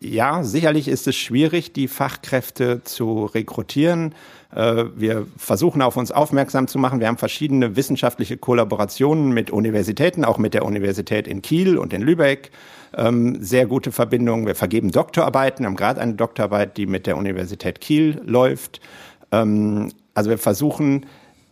Ja, 0.00 0.44
sicherlich 0.44 0.86
ist 0.86 1.08
es 1.08 1.16
schwierig, 1.16 1.72
die 1.72 1.88
Fachkräfte 1.88 2.82
zu 2.84 3.24
rekrutieren. 3.24 4.14
Äh, 4.54 4.84
wir 4.96 5.26
versuchen 5.36 5.82
auf 5.82 5.96
uns 5.96 6.12
aufmerksam 6.12 6.68
zu 6.68 6.78
machen. 6.78 7.00
Wir 7.00 7.08
haben 7.08 7.18
verschiedene 7.18 7.74
wissenschaftliche 7.74 8.36
Kollaborationen 8.36 9.32
mit 9.32 9.50
Universitäten, 9.50 10.24
auch 10.24 10.38
mit 10.38 10.54
der 10.54 10.64
Universität 10.64 11.26
in 11.26 11.42
Kiel 11.42 11.78
und 11.78 11.92
in 11.92 12.02
Lübeck. 12.02 12.52
Ähm, 12.96 13.42
sehr 13.42 13.66
gute 13.66 13.90
Verbindungen. 13.90 14.46
Wir 14.46 14.54
vergeben 14.54 14.92
Doktorarbeiten, 14.92 15.66
haben 15.66 15.76
gerade 15.76 16.00
eine 16.00 16.14
Doktorarbeit, 16.14 16.76
die 16.76 16.86
mit 16.86 17.08
der 17.08 17.16
Universität 17.16 17.80
Kiel 17.80 18.22
läuft. 18.24 18.80
Ähm, 19.32 19.90
also 20.14 20.30
wir 20.30 20.38
versuchen, 20.38 21.06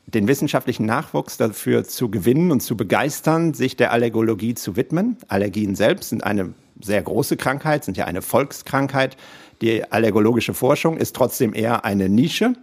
den 0.06 0.28
wissenschaftlichen 0.28 0.86
Nachwuchs 0.86 1.36
dafür 1.36 1.82
zu 1.82 2.12
gewinnen 2.12 2.52
und 2.52 2.60
zu 2.60 2.76
begeistern, 2.76 3.54
sich 3.54 3.76
der 3.76 3.90
Allergologie 3.90 4.54
zu 4.54 4.76
widmen. 4.76 5.16
Allergien 5.26 5.74
selbst 5.74 6.10
sind 6.10 6.22
eine 6.22 6.54
sehr 6.80 7.02
große 7.02 7.36
Krankheit, 7.36 7.84
sind 7.84 7.96
ja 7.96 8.04
eine 8.04 8.22
Volkskrankheit. 8.22 9.16
Die 9.60 9.90
allergologische 9.90 10.54
Forschung 10.54 10.96
ist 10.96 11.16
trotzdem 11.16 11.54
eher 11.54 11.84
eine 11.84 12.08
Nische. 12.08 12.54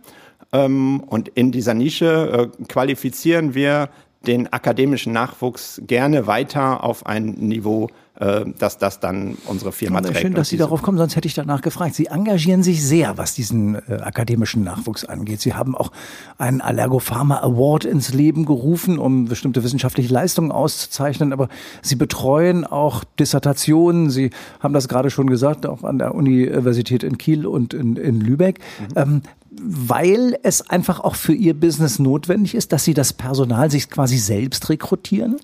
Ähm, 0.51 1.01
und 1.01 1.29
in 1.29 1.51
dieser 1.51 1.73
Nische 1.73 2.51
äh, 2.59 2.63
qualifizieren 2.65 3.55
wir 3.55 3.89
den 4.25 4.51
akademischen 4.51 5.13
Nachwuchs 5.13 5.81
gerne 5.85 6.27
weiter 6.27 6.83
auf 6.83 7.05
ein 7.05 7.25
Niveau 7.25 7.89
äh, 8.19 8.45
dass 8.59 8.77
das 8.77 8.99
dann 8.99 9.39
unsere 9.47 9.71
Firma 9.71 9.99
trägt. 9.99 10.19
Schön, 10.19 10.35
dass 10.35 10.49
Sie 10.49 10.57
darauf 10.57 10.83
kommen, 10.83 10.99
sonst 10.99 11.15
hätte 11.15 11.27
ich 11.27 11.33
danach 11.33 11.61
gefragt. 11.61 11.95
Sie 11.95 12.05
engagieren 12.05 12.61
sich 12.61 12.85
sehr, 12.85 13.17
was 13.17 13.33
diesen 13.33 13.73
äh, 13.73 13.95
akademischen 14.01 14.63
Nachwuchs 14.63 15.03
angeht. 15.03 15.41
Sie 15.41 15.55
haben 15.55 15.75
auch 15.75 15.91
einen 16.37 16.61
Allergopharma 16.61 17.39
Award 17.39 17.85
ins 17.85 18.13
Leben 18.13 18.45
gerufen, 18.45 18.99
um 18.99 19.25
bestimmte 19.25 19.63
wissenschaftliche 19.63 20.13
Leistungen 20.13 20.51
auszuzeichnen, 20.51 21.33
aber 21.33 21.49
Sie 21.81 21.95
betreuen 21.95 22.65
auch 22.65 23.03
Dissertationen. 23.03 24.11
Sie 24.11 24.29
haben 24.59 24.75
das 24.75 24.87
gerade 24.87 25.09
schon 25.09 25.25
gesagt, 25.25 25.65
auch 25.65 25.83
an 25.83 25.97
der 25.97 26.13
Universität 26.13 27.01
in 27.01 27.17
Kiel 27.17 27.47
und 27.47 27.73
in, 27.73 27.95
in 27.95 28.21
Lübeck. 28.21 28.59
Mhm. 28.79 28.87
Ähm, 28.95 29.21
weil 29.61 30.37
es 30.43 30.69
einfach 30.69 30.99
auch 30.99 31.15
für 31.15 31.33
Ihr 31.33 31.53
Business 31.53 31.99
notwendig 31.99 32.55
ist, 32.55 32.71
dass 32.71 32.83
Sie 32.83 32.93
das 32.93 33.13
Personal 33.13 33.69
sich 33.71 33.89
quasi 33.89 34.17
selbst 34.17 34.69
rekrutieren? 34.69 35.37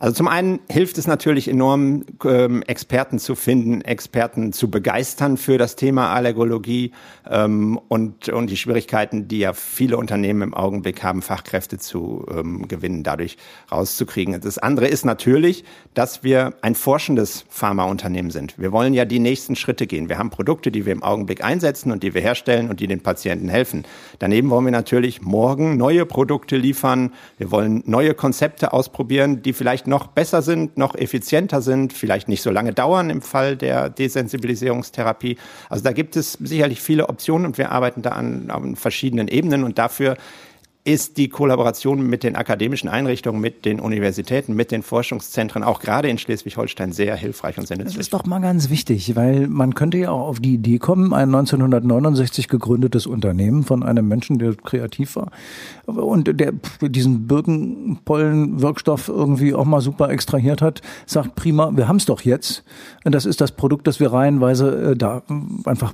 Also 0.00 0.14
zum 0.14 0.28
einen 0.28 0.60
hilft 0.70 0.96
es 0.96 1.08
natürlich 1.08 1.48
enorm, 1.48 2.04
ähm, 2.24 2.62
Experten 2.62 3.18
zu 3.18 3.34
finden, 3.34 3.80
Experten 3.80 4.52
zu 4.52 4.70
begeistern 4.70 5.36
für 5.36 5.58
das 5.58 5.74
Thema 5.74 6.14
Allergologie 6.14 6.92
ähm, 7.28 7.80
und, 7.88 8.28
und 8.28 8.48
die 8.48 8.56
Schwierigkeiten, 8.56 9.26
die 9.26 9.40
ja 9.40 9.54
viele 9.54 9.96
Unternehmen 9.96 10.42
im 10.42 10.54
Augenblick 10.54 11.02
haben, 11.02 11.20
Fachkräfte 11.20 11.78
zu 11.78 12.24
ähm, 12.30 12.68
gewinnen, 12.68 13.02
dadurch 13.02 13.38
rauszukriegen. 13.72 14.40
Das 14.40 14.58
andere 14.58 14.86
ist 14.86 15.04
natürlich, 15.04 15.64
dass 15.94 16.22
wir 16.22 16.54
ein 16.62 16.76
forschendes 16.76 17.44
Pharmaunternehmen 17.48 18.30
sind. 18.30 18.56
Wir 18.56 18.70
wollen 18.70 18.94
ja 18.94 19.04
die 19.04 19.18
nächsten 19.18 19.56
Schritte 19.56 19.88
gehen. 19.88 20.08
Wir 20.08 20.18
haben 20.18 20.30
Produkte, 20.30 20.70
die 20.70 20.86
wir 20.86 20.92
im 20.92 21.02
Augenblick 21.02 21.42
einsetzen 21.42 21.90
und 21.90 22.04
die 22.04 22.14
wir 22.14 22.22
herstellen 22.22 22.70
und 22.70 22.78
die 22.78 22.86
den 22.86 23.00
Patienten 23.00 23.48
helfen. 23.48 23.84
Daneben 24.20 24.48
wollen 24.50 24.64
wir 24.64 24.70
natürlich 24.70 25.22
morgen 25.22 25.76
neue 25.76 26.06
Produkte 26.06 26.56
liefern. 26.56 27.12
Wir 27.36 27.50
wollen 27.50 27.82
neue 27.84 28.14
Konzepte 28.14 28.72
ausprobieren, 28.72 29.42
die 29.42 29.52
vielleicht 29.52 29.87
noch 29.88 30.08
besser 30.08 30.42
sind, 30.42 30.76
noch 30.76 30.94
effizienter 30.94 31.62
sind, 31.62 31.92
vielleicht 31.92 32.28
nicht 32.28 32.42
so 32.42 32.50
lange 32.50 32.72
dauern 32.72 33.10
im 33.10 33.22
Fall 33.22 33.56
der 33.56 33.88
Desensibilisierungstherapie. 33.88 35.38
Also 35.68 35.82
da 35.82 35.92
gibt 35.92 36.16
es 36.16 36.34
sicherlich 36.34 36.80
viele 36.80 37.08
Optionen 37.08 37.46
und 37.46 37.58
wir 37.58 37.72
arbeiten 37.72 38.02
da 38.02 38.10
an, 38.10 38.50
an 38.50 38.76
verschiedenen 38.76 39.28
Ebenen 39.28 39.64
und 39.64 39.78
dafür 39.78 40.16
ist 40.88 41.18
die 41.18 41.28
Kollaboration 41.28 42.00
mit 42.00 42.22
den 42.22 42.34
akademischen 42.34 42.88
Einrichtungen, 42.88 43.42
mit 43.42 43.66
den 43.66 43.78
Universitäten, 43.78 44.54
mit 44.54 44.72
den 44.72 44.82
Forschungszentren 44.82 45.62
auch 45.62 45.80
gerade 45.80 46.08
in 46.08 46.16
Schleswig-Holstein 46.16 46.92
sehr 46.92 47.14
hilfreich 47.14 47.58
und 47.58 47.68
sehr 47.68 47.76
nützlich. 47.76 47.96
Das 47.96 48.06
ist 48.06 48.14
doch 48.14 48.24
mal 48.24 48.38
ganz 48.38 48.70
wichtig, 48.70 49.14
weil 49.14 49.48
man 49.48 49.74
könnte 49.74 49.98
ja 49.98 50.12
auch 50.12 50.28
auf 50.28 50.40
die 50.40 50.54
Idee 50.54 50.78
kommen, 50.78 51.12
ein 51.12 51.28
1969 51.34 52.48
gegründetes 52.48 53.06
Unternehmen 53.06 53.64
von 53.64 53.82
einem 53.82 54.08
Menschen, 54.08 54.38
der 54.38 54.54
kreativ 54.54 55.16
war 55.16 55.30
und 55.84 56.40
der 56.40 56.54
diesen 56.80 57.26
Birkenpollen-Wirkstoff 57.26 59.08
irgendwie 59.08 59.52
auch 59.52 59.66
mal 59.66 59.82
super 59.82 60.08
extrahiert 60.08 60.62
hat, 60.62 60.80
sagt 61.04 61.34
prima, 61.34 61.70
wir 61.76 61.86
haben 61.86 61.96
es 61.96 62.06
doch 62.06 62.22
jetzt. 62.22 62.64
Das 63.04 63.26
ist 63.26 63.42
das 63.42 63.52
Produkt, 63.52 63.86
das 63.86 64.00
wir 64.00 64.10
reihenweise 64.10 64.92
äh, 64.92 64.96
da 64.96 65.22
einfach 65.66 65.92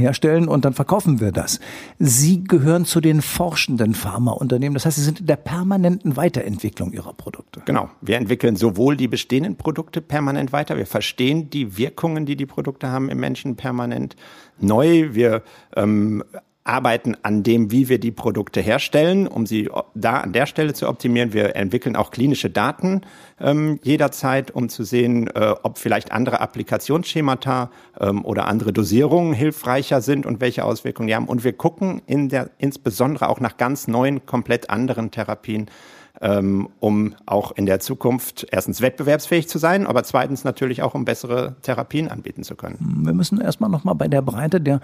herstellen 0.00 0.48
und 0.48 0.64
dann 0.64 0.72
verkaufen 0.72 1.20
wir 1.20 1.30
das. 1.30 1.60
Sie 1.98 2.42
gehören 2.44 2.84
zu 2.84 3.00
den 3.00 3.22
forschenden 3.22 3.94
Pharmaunternehmen. 3.94 4.74
Das 4.74 4.86
heißt, 4.86 4.96
Sie 4.96 5.04
sind 5.04 5.20
in 5.20 5.26
der 5.26 5.36
permanenten 5.36 6.16
Weiterentwicklung 6.16 6.92
Ihrer 6.92 7.12
Produkte. 7.12 7.62
Genau. 7.64 7.90
Wir 8.00 8.16
entwickeln 8.16 8.56
sowohl 8.56 8.96
die 8.96 9.08
bestehenden 9.08 9.56
Produkte 9.56 10.00
permanent 10.00 10.52
weiter. 10.52 10.76
Wir 10.76 10.86
verstehen 10.86 11.50
die 11.50 11.76
Wirkungen, 11.76 12.26
die 12.26 12.36
die 12.36 12.46
Produkte 12.46 12.88
haben 12.88 13.08
im 13.08 13.20
Menschen 13.20 13.56
permanent 13.56 14.16
neu. 14.58 15.14
Wir 15.14 15.42
ähm, 15.76 16.24
arbeiten 16.64 17.16
an 17.22 17.42
dem, 17.42 17.70
wie 17.70 17.88
wir 17.88 17.98
die 17.98 18.10
Produkte 18.10 18.60
herstellen, 18.60 19.26
um 19.26 19.46
sie 19.46 19.70
da 19.94 20.18
an 20.18 20.32
der 20.32 20.46
Stelle 20.46 20.74
zu 20.74 20.88
optimieren. 20.88 21.32
Wir 21.32 21.56
entwickeln 21.56 21.96
auch 21.96 22.10
klinische 22.10 22.50
Daten 22.50 23.00
ähm, 23.40 23.80
jederzeit, 23.82 24.50
um 24.50 24.68
zu 24.68 24.84
sehen, 24.84 25.28
äh, 25.28 25.54
ob 25.62 25.78
vielleicht 25.78 26.12
andere 26.12 26.40
Applikationsschemata 26.40 27.70
ähm, 27.98 28.24
oder 28.24 28.46
andere 28.46 28.72
Dosierungen 28.72 29.32
hilfreicher 29.32 30.02
sind 30.02 30.26
und 30.26 30.40
welche 30.40 30.64
Auswirkungen 30.64 31.08
die 31.08 31.14
haben. 31.14 31.28
Und 31.28 31.44
wir 31.44 31.54
gucken 31.54 32.02
in 32.06 32.28
der, 32.28 32.50
insbesondere 32.58 33.28
auch 33.30 33.40
nach 33.40 33.56
ganz 33.56 33.88
neuen, 33.88 34.26
komplett 34.26 34.68
anderen 34.68 35.10
Therapien, 35.10 35.66
ähm, 36.20 36.68
um 36.78 37.14
auch 37.24 37.52
in 37.52 37.64
der 37.64 37.80
Zukunft 37.80 38.46
erstens 38.50 38.82
wettbewerbsfähig 38.82 39.48
zu 39.48 39.58
sein, 39.58 39.86
aber 39.86 40.02
zweitens 40.04 40.44
natürlich 40.44 40.82
auch, 40.82 40.94
um 40.94 41.06
bessere 41.06 41.56
Therapien 41.62 42.08
anbieten 42.08 42.42
zu 42.42 42.54
können. 42.54 43.02
Wir 43.04 43.14
müssen 43.14 43.40
erstmal 43.40 43.70
nochmal 43.70 43.94
bei 43.94 44.08
der 44.08 44.20
Breite 44.20 44.60
der 44.60 44.80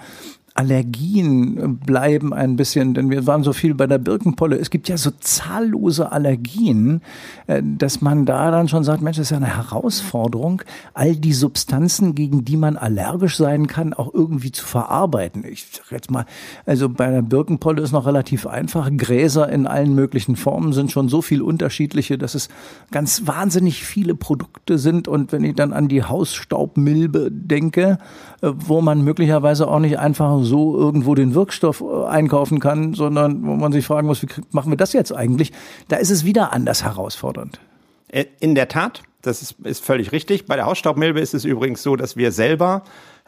Allergien 0.57 1.79
bleiben 1.85 2.33
ein 2.33 2.57
bisschen, 2.57 2.95
denn 2.95 3.11
wir 3.11 3.27
waren 3.27 3.43
so 3.43 3.53
viel 3.53 3.75
bei 3.75 3.87
der 3.87 3.99
Birkenpolle. 3.99 4.57
Es 4.57 4.71
gibt 4.71 4.89
ja 4.89 4.97
so 4.97 5.11
zahllose 5.21 6.13
Allergien, 6.13 7.03
äh, 7.47 7.63
dass 7.63 8.01
man 8.01 8.25
da 8.25 8.51
dann 8.51 8.69
schon 8.69 8.83
sagt, 8.83 9.03
Mensch, 9.03 9.19
das 9.19 9.27
ist 9.27 9.31
ja 9.31 9.37
eine 9.37 9.55
Herausforderung, 9.55 10.63
all 10.95 11.15
die 11.15 11.35
Substanzen, 11.35 12.15
gegen 12.15 12.45
die 12.45 12.57
man 12.57 12.79
allergisch 12.79 13.37
sein 13.37 13.67
kann, 13.67 13.93
auch 13.93 14.15
irgendwie 14.15 14.51
zu 14.51 14.65
verarbeiten. 14.65 15.45
Ich 15.45 15.67
sag 15.73 15.93
jetzt 15.93 16.11
mal, 16.11 16.25
also 16.65 16.89
bei 16.89 17.11
der 17.11 17.23
Birkenpolle 17.23 17.83
ist 17.83 17.93
noch 17.93 18.07
relativ 18.07 18.47
einfach. 18.47 18.91
Gräser 18.97 19.51
in 19.51 19.67
allen 19.67 19.95
möglichen 19.95 20.37
Formen 20.37 20.73
sind 20.73 20.91
schon 20.91 21.09
so 21.09 21.21
viel 21.21 21.43
unterschiedliche, 21.43 22.17
dass 22.17 22.35
es 22.35 22.49
ganz 22.91 23.27
wahnsinnig 23.27 23.85
viele 23.85 24.15
Produkte 24.15 24.79
sind. 24.79 25.07
Und 25.07 25.33
wenn 25.33 25.45
ich 25.45 25.55
dann 25.55 25.75
an 25.75 25.89
die 25.89 26.03
Hausstaubmilbe 26.03 27.31
denke, 27.31 27.99
äh, 28.41 28.51
wo 28.55 28.81
man 28.81 29.03
möglicherweise 29.03 29.69
auch 29.69 29.81
nicht 29.81 29.99
einfach 29.99 30.46
so 30.47 30.79
irgendwo 30.79 31.15
den 31.15 31.35
Wirkstoff 31.35 31.83
äh, 31.83 32.07
einkaufen 32.07 32.61
kann, 32.61 32.95
sondern 32.95 33.47
wo 33.47 33.55
man 33.55 33.73
sich 33.73 33.85
fragen 33.85 34.07
muss, 34.07 34.23
wie 34.23 34.29
machen 34.51 34.73
wir 34.73 34.77
das 34.77 34.93
jetzt 34.93 35.15
eigentlich? 35.15 35.53
Da 35.89 35.97
ist 35.97 36.11
es 36.11 36.25
wieder 36.25 36.53
anders 36.53 36.85
herausfordernd. 36.85 37.61
Äh, 38.09 38.27
in 38.41 38.55
der 38.55 38.69
Tat, 38.69 39.03
das 39.23 39.43
ist, 39.43 39.61
ist 39.65 39.85
völlig 39.85 40.13
richtig. 40.13 40.47
Bei 40.47 40.57
der 40.57 40.67
Hausstaubmilbe 40.67 41.21
ist 41.21 41.35
es 41.35 41.45
übrigens 41.45 41.83
so, 41.83 41.97
dass 41.97 42.17
wir 42.17 42.33
selber 42.33 42.85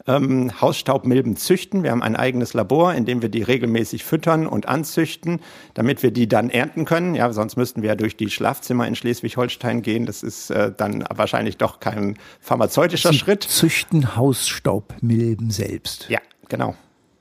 ähm, 0.06 0.50
Hausstaubmilben 0.60 1.37
züchten. 1.37 1.82
Wir 1.82 1.90
haben 1.90 2.02
ein 2.02 2.16
eigenes 2.16 2.54
Labor, 2.54 2.94
in 2.94 3.04
dem 3.04 3.20
wir 3.20 3.28
die 3.28 3.42
regelmäßig 3.42 4.04
füttern 4.04 4.46
und 4.46 4.66
anzüchten, 4.66 5.40
damit 5.75 6.02
wir 6.02 6.10
die 6.10 6.28
dann 6.28 6.50
ernten 6.50 6.84
können. 6.84 7.14
Ja, 7.14 7.32
sonst 7.32 7.56
müssten 7.56 7.82
wir 7.82 7.90
ja 7.90 7.94
durch 7.96 8.16
die 8.16 8.30
Schlafzimmer 8.30 8.87
in 8.87 8.94
Schleswig-Holstein 8.94 9.82
gehen. 9.82 10.06
Das 10.06 10.22
ist 10.22 10.50
äh, 10.50 10.72
dann 10.76 11.04
wahrscheinlich 11.12 11.56
doch 11.56 11.80
kein 11.80 12.16
pharmazeutischer 12.40 13.10
Sie 13.10 13.18
Schritt. 13.18 13.42
Züchten 13.42 14.16
Hausstaubmilben 14.16 15.50
selbst. 15.50 16.08
Ja, 16.08 16.20
genau. 16.48 16.75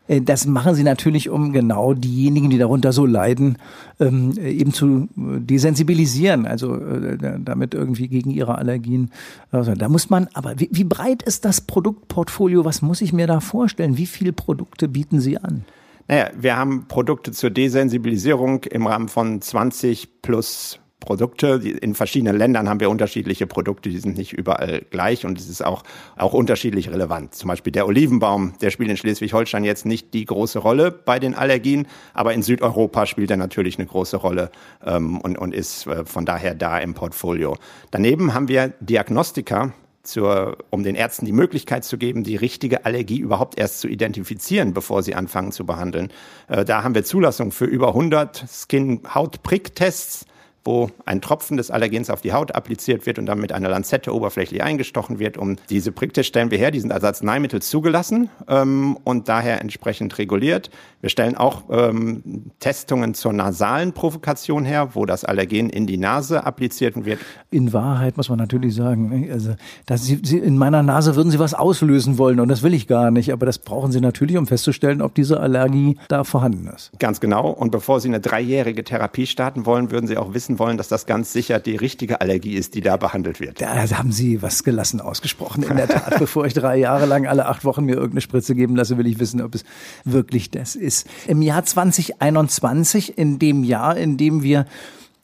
Äh, 0.07 0.21
das 0.21 0.45
machen 0.45 0.75
sie 0.75 0.83
natürlich, 0.83 1.29
um 1.29 1.53
genau 1.53 1.93
diejenigen, 1.93 2.49
die 2.49 2.57
darunter 2.57 2.91
so 2.91 3.05
leiden, 3.05 3.57
ähm, 3.99 4.33
eben 4.37 4.73
zu 4.73 5.07
desensibilisieren, 5.15 6.45
also 6.45 6.75
äh, 6.75 7.17
damit 7.39 7.73
irgendwie 7.73 8.07
gegen 8.07 8.31
ihre 8.31 8.57
Allergien. 8.57 9.11
Also 9.51 9.73
da 9.73 9.89
muss 9.89 10.09
man, 10.09 10.27
aber 10.33 10.55
wie 10.57 10.83
breit 10.83 11.23
ist 11.23 11.45
das 11.45 11.61
Produktportfolio? 11.61 12.65
Was 12.65 12.81
muss 12.81 13.01
ich 13.01 13.13
mir 13.13 13.27
da 13.27 13.39
vorstellen? 13.39 13.97
Wie 13.97 14.05
viele 14.05 14.33
Produkte 14.33 14.87
bieten 14.87 15.19
Sie 15.19 15.37
an? 15.37 15.65
Naja, 16.07 16.29
wir 16.39 16.55
haben 16.55 16.87
Produkte 16.87 17.31
zur 17.31 17.49
Desensibilisierung 17.49 18.63
im 18.63 18.87
Rahmen 18.87 19.09
von 19.09 19.41
20 19.41 20.21
plus 20.21 20.79
Produkte. 20.99 21.61
In 21.81 21.95
verschiedenen 21.95 22.37
Ländern 22.37 22.67
haben 22.67 22.79
wir 22.79 22.89
unterschiedliche 22.89 23.47
Produkte, 23.47 23.89
die 23.89 23.99
sind 23.99 24.17
nicht 24.17 24.33
überall 24.33 24.81
gleich 24.89 25.25
und 25.25 25.39
es 25.39 25.47
ist 25.47 25.63
auch, 25.63 25.83
auch 26.15 26.33
unterschiedlich 26.33 26.89
relevant. 26.89 27.35
Zum 27.35 27.47
Beispiel 27.49 27.71
der 27.71 27.87
Olivenbaum, 27.87 28.53
der 28.61 28.71
spielt 28.71 28.89
in 28.89 28.97
Schleswig-Holstein 28.97 29.63
jetzt 29.63 29.85
nicht 29.85 30.13
die 30.13 30.25
große 30.25 30.59
Rolle 30.59 30.91
bei 30.91 31.19
den 31.19 31.35
Allergien, 31.35 31.87
aber 32.13 32.33
in 32.33 32.41
Südeuropa 32.41 33.05
spielt 33.05 33.31
er 33.31 33.37
natürlich 33.37 33.77
eine 33.77 33.87
große 33.87 34.17
Rolle 34.17 34.51
ähm, 34.85 35.19
und, 35.21 35.37
und 35.37 35.53
ist 35.53 35.87
äh, 35.87 36.05
von 36.05 36.25
daher 36.25 36.55
da 36.55 36.79
im 36.79 36.93
Portfolio. 36.93 37.57
Daneben 37.91 38.33
haben 38.33 38.47
wir 38.47 38.73
Diagnostika, 38.79 39.73
zur, 40.07 40.57
um 40.69 40.83
den 40.83 40.95
Ärzten 40.95 41.25
die 41.25 41.33
Möglichkeit 41.33 41.83
zu 41.83 41.97
geben, 41.97 42.23
die 42.23 42.37
richtige 42.37 42.85
Allergie 42.85 43.19
überhaupt 43.19 43.59
erst 43.59 43.81
zu 43.81 43.87
identifizieren, 43.87 44.73
bevor 44.73 45.03
sie 45.03 45.15
anfangen 45.15 45.51
zu 45.51 45.65
behandeln. 45.65 46.11
Äh, 46.47 46.65
da 46.65 46.83
haben 46.83 46.95
wir 46.95 47.03
Zulassung 47.03 47.51
für 47.51 47.65
über 47.65 47.89
100 47.89 48.45
Skin-Haut-Prick-Tests 48.47 50.25
wo 50.67 50.89
ein 51.05 51.21
Tropfen 51.21 51.55
des 51.55 51.71
Allergens 51.71 52.09
auf 52.09 52.21
die 52.21 52.33
Haut 52.33 52.53
appliziert 52.53 53.05
wird 53.05 53.17
und 53.19 53.25
dann 53.25 53.39
mit 53.39 53.53
einer 53.53 53.69
Lanzette 53.69 54.13
oberflächlich 54.13 54.61
eingestochen 54.61 55.17
wird. 55.17 55.37
Um 55.37 55.55
diese 55.69 55.93
Pricktests 55.93 56.27
stellen 56.27 56.51
wir 56.51 56.57
her, 56.57 56.71
die 56.71 56.81
sind 56.81 56.91
als 56.91 57.05
Arzneimittel 57.05 57.61
zugelassen 57.61 58.29
ähm, 58.49 58.97
und 59.05 59.29
daher 59.29 59.61
entsprechend 59.61 60.17
reguliert. 60.17 60.69
Wir 60.99 61.09
stellen 61.09 61.37
auch 61.37 61.63
ähm, 61.69 62.51
Testungen 62.59 63.13
zur 63.13 63.31
nasalen 63.31 63.93
Provokation 63.93 64.65
her, 64.65 64.89
wo 64.93 65.05
das 65.05 65.23
Allergen 65.23 65.69
in 65.69 65.87
die 65.87 65.95
Nase 65.95 66.45
appliziert 66.45 67.05
wird. 67.05 67.19
In 67.49 67.71
Wahrheit 67.71 68.17
muss 68.17 68.27
man 68.27 68.37
natürlich 68.37 68.75
sagen, 68.75 69.07
ne, 69.07 69.31
also 69.31 69.55
dass 69.85 70.03
Sie, 70.03 70.19
Sie 70.21 70.37
in 70.37 70.57
meiner 70.57 70.83
Nase 70.83 71.15
würden 71.15 71.31
Sie 71.31 71.39
was 71.39 71.53
auslösen 71.53 72.17
wollen 72.17 72.41
und 72.41 72.49
das 72.49 72.61
will 72.61 72.73
ich 72.73 72.87
gar 72.87 73.09
nicht, 73.09 73.31
aber 73.31 73.45
das 73.45 73.59
brauchen 73.59 73.93
Sie 73.93 74.01
natürlich, 74.01 74.35
um 74.35 74.47
festzustellen, 74.47 75.01
ob 75.01 75.15
diese 75.15 75.39
Allergie 75.39 75.97
da 76.09 76.25
vorhanden 76.25 76.67
ist. 76.67 76.91
Ganz 76.99 77.21
genau. 77.21 77.51
Und 77.51 77.71
bevor 77.71 78.01
Sie 78.01 78.09
eine 78.09 78.19
dreijährige 78.19 78.83
Therapie 78.83 79.27
starten 79.27 79.65
wollen, 79.65 79.91
würden 79.91 80.07
Sie 80.07 80.17
auch 80.17 80.33
wissen, 80.33 80.56
wissen 80.57 80.59
wollen, 80.59 80.77
dass 80.77 80.87
das 80.87 81.05
ganz 81.05 81.33
sicher 81.33 81.59
die 81.59 81.75
richtige 81.75 82.21
Allergie 82.21 82.55
ist, 82.55 82.75
die 82.75 82.81
da 82.81 82.97
behandelt 82.97 83.39
wird. 83.39 83.61
Da 83.61 83.75
haben 83.75 84.11
Sie 84.11 84.41
was 84.41 84.63
gelassen 84.63 85.01
ausgesprochen. 85.01 85.63
In 85.63 85.77
der 85.77 85.87
Tat, 85.87 86.19
bevor 86.19 86.45
ich 86.45 86.53
drei 86.53 86.77
Jahre 86.77 87.05
lang 87.05 87.27
alle 87.27 87.45
acht 87.45 87.65
Wochen 87.65 87.85
mir 87.85 87.95
irgendeine 87.95 88.21
Spritze 88.21 88.55
geben 88.55 88.75
lasse, 88.75 88.97
will 88.97 89.07
ich 89.07 89.19
wissen, 89.19 89.41
ob 89.41 89.55
es 89.55 89.63
wirklich 90.03 90.51
das 90.51 90.75
ist. 90.75 91.07
Im 91.27 91.41
Jahr 91.41 91.63
2021, 91.63 93.17
in 93.17 93.39
dem 93.39 93.63
Jahr, 93.63 93.97
in 93.97 94.17
dem 94.17 94.43
wir 94.43 94.65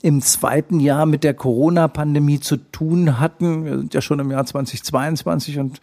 im 0.02 0.22
zweiten 0.22 0.82
Jahr 0.82 1.06
mit 1.06 1.24
der 1.24 1.34
Corona-Pandemie 1.34 2.42
zu 2.42 2.58
tun 2.58 3.22
hatten. 3.22 3.64
Wir 3.64 3.78
sind 3.78 3.94
ja 3.94 4.02
schon 4.02 4.20
im 4.20 4.32
Jahr 4.32 4.46
2022 4.46 5.60
und 5.60 5.80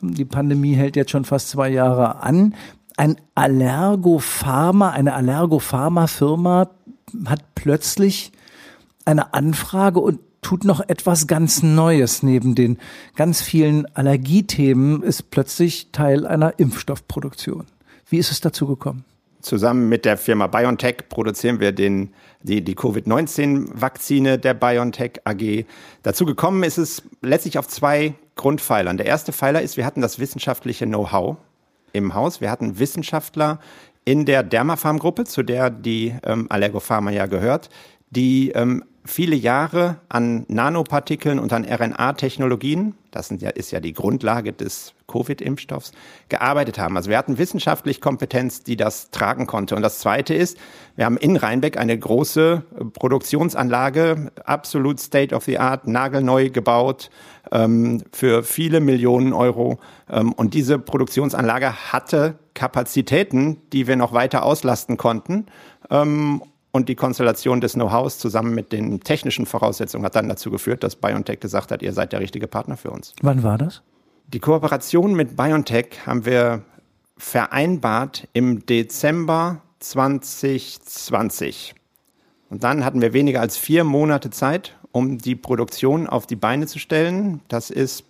die 0.00 0.24
Pandemie 0.24 0.74
hält 0.74 0.94
jetzt 0.94 1.10
schon 1.10 1.24
fast 1.24 1.50
zwei 1.50 1.70
Jahre 1.70 2.22
an. 2.22 2.54
Ein 2.96 3.16
Allergopharma, 3.34 4.90
eine 4.90 5.14
Allergopharma-Firma 5.14 6.68
hat 7.26 7.54
plötzlich 7.56 8.30
eine 9.04 9.34
Anfrage 9.34 10.00
und 10.00 10.20
tut 10.42 10.64
noch 10.64 10.80
etwas 10.88 11.26
ganz 11.26 11.62
Neues. 11.62 12.22
Neben 12.22 12.54
den 12.54 12.78
ganz 13.16 13.42
vielen 13.42 13.86
Allergiethemen 13.94 15.02
ist 15.02 15.30
plötzlich 15.30 15.88
Teil 15.90 16.26
einer 16.26 16.58
Impfstoffproduktion. 16.58 17.66
Wie 18.08 18.18
ist 18.18 18.30
es 18.30 18.40
dazu 18.40 18.66
gekommen? 18.66 19.04
Zusammen 19.40 19.88
mit 19.90 20.06
der 20.06 20.16
Firma 20.16 20.46
BioNTech 20.46 21.08
produzieren 21.08 21.60
wir 21.60 21.72
den, 21.72 22.14
die, 22.42 22.62
die 22.62 22.74
Covid-19-Vakzine 22.74 24.38
der 24.38 24.54
BioNTech 24.54 25.20
AG. 25.24 25.66
Dazu 26.02 26.24
gekommen 26.24 26.62
ist 26.62 26.78
es 26.78 27.02
letztlich 27.20 27.58
auf 27.58 27.68
zwei 27.68 28.14
Grundpfeilern. 28.36 28.96
Der 28.96 29.06
erste 29.06 29.32
Pfeiler 29.32 29.60
ist, 29.60 29.76
wir 29.76 29.84
hatten 29.84 30.00
das 30.00 30.18
wissenschaftliche 30.18 30.86
Know-how 30.86 31.36
im 31.92 32.14
Haus. 32.14 32.40
Wir 32.40 32.50
hatten 32.50 32.78
Wissenschaftler 32.78 33.60
in 34.04 34.24
der 34.24 34.42
Dermafarm-Gruppe, 34.42 35.24
zu 35.24 35.42
der 35.42 35.70
die 35.70 36.14
ähm, 36.24 36.46
Allergopharma 36.50 37.10
ja 37.10 37.26
gehört, 37.26 37.70
die 38.14 38.50
ähm, 38.50 38.84
viele 39.04 39.36
Jahre 39.36 39.96
an 40.08 40.46
Nanopartikeln 40.48 41.38
und 41.38 41.52
an 41.52 41.64
RNA-Technologien, 41.64 42.94
das 43.10 43.32
ja, 43.38 43.50
ist 43.50 43.70
ja 43.70 43.80
die 43.80 43.92
Grundlage 43.92 44.52
des 44.52 44.94
Covid-Impfstoffs, 45.08 45.92
gearbeitet 46.30 46.78
haben. 46.78 46.96
Also 46.96 47.10
wir 47.10 47.18
hatten 47.18 47.36
wissenschaftlich 47.36 48.00
Kompetenz, 48.00 48.62
die 48.62 48.76
das 48.76 49.10
tragen 49.10 49.46
konnte. 49.46 49.76
Und 49.76 49.82
das 49.82 49.98
Zweite 49.98 50.34
ist, 50.34 50.56
wir 50.96 51.04
haben 51.04 51.18
in 51.18 51.36
Rheinbeck 51.36 51.76
eine 51.76 51.96
große 51.98 52.62
Produktionsanlage, 52.94 54.32
absolut 54.44 54.98
State 55.00 55.34
of 55.34 55.44
the 55.44 55.58
Art, 55.58 55.86
nagelneu 55.86 56.48
gebaut, 56.48 57.10
ähm, 57.52 58.02
für 58.10 58.42
viele 58.42 58.80
Millionen 58.80 59.34
Euro. 59.34 59.78
Ähm, 60.10 60.32
und 60.32 60.54
diese 60.54 60.78
Produktionsanlage 60.78 61.92
hatte 61.92 62.38
Kapazitäten, 62.54 63.58
die 63.72 63.86
wir 63.86 63.96
noch 63.96 64.14
weiter 64.14 64.44
auslasten 64.44 64.96
konnten. 64.96 65.46
Ähm, 65.90 66.40
und 66.74 66.88
die 66.88 66.96
Konstellation 66.96 67.60
des 67.60 67.74
Know-hows 67.74 68.18
zusammen 68.18 68.52
mit 68.52 68.72
den 68.72 68.98
technischen 68.98 69.46
Voraussetzungen 69.46 70.04
hat 70.04 70.16
dann 70.16 70.28
dazu 70.28 70.50
geführt, 70.50 70.82
dass 70.82 70.96
BioNTech 70.96 71.38
gesagt 71.38 71.70
hat, 71.70 71.82
ihr 71.82 71.92
seid 71.92 72.12
der 72.12 72.18
richtige 72.18 72.48
Partner 72.48 72.76
für 72.76 72.90
uns. 72.90 73.14
Wann 73.22 73.44
war 73.44 73.58
das? 73.58 73.82
Die 74.26 74.40
Kooperation 74.40 75.14
mit 75.14 75.36
BioNTech 75.36 76.04
haben 76.04 76.26
wir 76.26 76.62
vereinbart 77.16 78.26
im 78.32 78.66
Dezember 78.66 79.62
2020. 79.78 81.76
Und 82.50 82.64
dann 82.64 82.84
hatten 82.84 83.00
wir 83.00 83.12
weniger 83.12 83.40
als 83.40 83.56
vier 83.56 83.84
Monate 83.84 84.30
Zeit, 84.30 84.76
um 84.90 85.18
die 85.18 85.36
Produktion 85.36 86.08
auf 86.08 86.26
die 86.26 86.34
Beine 86.34 86.66
zu 86.66 86.80
stellen. 86.80 87.40
Das 87.46 87.70
ist 87.70 88.02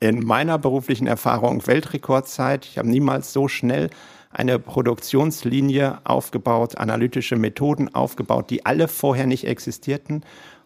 in 0.00 0.22
meiner 0.26 0.58
beruflichen 0.58 1.06
Erfahrung 1.06 1.66
Weltrekordzeit. 1.66 2.66
Ich 2.66 2.76
habe 2.76 2.86
niemals 2.86 3.32
so 3.32 3.48
schnell 3.48 3.88
eine 4.34 4.58
Produktionslinie 4.58 5.98
aufgebaut, 6.04 6.78
analytische 6.78 7.36
Methoden 7.36 7.94
aufgebaut, 7.94 8.50
die 8.50 8.66
alle 8.66 8.88
vorher 8.88 9.26
nicht 9.26 9.46
existierten 9.46 10.22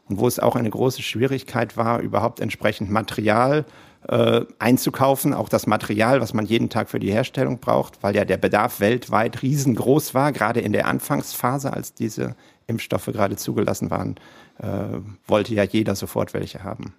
und 0.09 0.19
wo 0.19 0.27
es 0.27 0.39
auch 0.39 0.57
eine 0.57 0.71
große 0.71 1.03
Schwierigkeit 1.03 1.77
war, 1.77 2.01
überhaupt 2.01 2.41
entsprechend 2.41 2.91
Material 2.91 3.67
äh, 4.09 4.43
einzukaufen, 4.59 5.35
auch 5.35 5.49
das 5.49 5.67
Material, 5.67 6.21
was 6.21 6.33
man 6.33 6.47
jeden 6.47 6.71
Tag 6.71 6.89
für 6.89 6.99
die 6.99 7.13
Herstellung 7.13 7.59
braucht, 7.59 8.03
weil 8.03 8.17
ja 8.17 8.25
der 8.25 8.39
Bedarf 8.39 8.81
weltweit 8.81 9.43
riesengroß 9.43 10.15
war, 10.15 10.33
gerade 10.33 10.61
in 10.61 10.73
der 10.73 10.87
Anfangsphase, 10.87 11.73
als 11.73 11.95
diese 11.95 12.37
Impfstoffe 12.69 13.07
gerade 13.07 13.37
zugelassen 13.37 13.91
waren, 13.91 14.17
äh, 14.59 15.01
wollte 15.27 15.55
ja 15.55 15.65
jeder 15.65 15.97
sofort 15.97 16.35
welche 16.35 16.63
haben. 16.63 16.95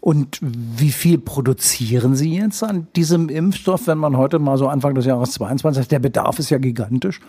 Und 0.00 0.38
wie 0.40 0.92
viel 0.92 1.18
produzieren 1.18 2.16
Sie 2.16 2.34
jetzt 2.36 2.62
an 2.62 2.86
diesem 2.96 3.28
Impfstoff, 3.28 3.86
wenn 3.86 3.98
man 3.98 4.16
heute 4.16 4.38
mal 4.38 4.56
so 4.56 4.68
Anfang 4.68 4.94
des 4.94 5.04
Jahres 5.04 5.32
22, 5.32 5.88
der 5.88 5.98
Bedarf 5.98 6.38
ist 6.38 6.50
ja 6.50 6.58
gigantisch. 6.58 7.20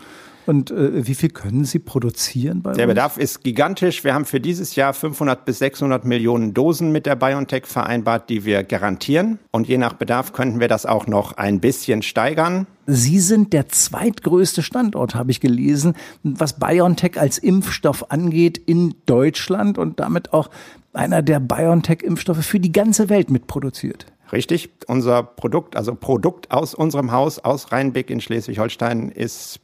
Und 0.46 0.72
äh, 0.72 1.06
wie 1.06 1.16
viel 1.16 1.30
können 1.30 1.66
Sie 1.66 1.80
produzieren 1.80 2.62
bei 2.62 2.74
Der 2.74 2.86
uns? 2.86 2.92
Bedarf 2.92 3.18
ist 3.18 3.44
gigantisch. 3.44 4.04
Wir 4.04 4.14
haben 4.14 4.26
für 4.26 4.40
dieses 4.40 4.76
Jahr 4.76 4.94
500 4.94 5.46
bis 5.46 5.60
600 5.60 6.06
Millionen 6.06 6.54
Dosen 6.54 6.92
mit 6.92 7.06
der 7.06 7.16
BioNTech 7.16 7.66
vereinbart, 7.66 8.30
die 8.30 8.46
wir 8.46 8.64
garantieren. 8.64 9.40
Und 9.52 9.68
je 9.68 9.78
nach 9.78 9.94
Bedarf 9.94 10.34
könnten 10.34 10.60
wir 10.60 10.68
das 10.68 10.86
auch 10.86 11.08
noch 11.08 11.34
ein 11.34 11.60
bisschen 11.60 12.02
steigern. 12.02 12.68
Sie 12.88 13.20
sind 13.20 13.54
der 13.54 13.70
zweitgrößte 13.70 14.64
Standort, 14.64 15.16
habe 15.16 15.32
ich 15.32 15.40
gelesen, 15.40 15.94
was 16.24 16.60
BioNTech 16.60 17.20
als 17.20 17.38
Impfstoff 17.38 18.12
angeht 18.12 18.58
in 18.58 18.96
Deutschland 19.06 19.78
und 19.78 20.00
damit 20.00 20.34
auch 20.34 20.50
einer 20.94 21.22
der 21.22 21.40
BioNTech-Impfstoffe 21.40 22.44
für 22.44 22.60
die 22.60 22.72
ganze 22.72 23.10
Welt 23.10 23.30
mitproduziert. 23.30 24.08
Richtig. 24.32 24.70
Unser 24.88 25.24
Produkt, 25.24 25.76
also 25.76 25.94
Produkt 25.96 26.52
aus 26.52 26.74
unserem 26.74 27.12
Haus, 27.12 27.40
aus 27.40 27.72
Rheinbeck 27.72 28.10
in 28.10 28.22
Schleswig-Holstein, 28.22 29.10
ist 29.10 29.60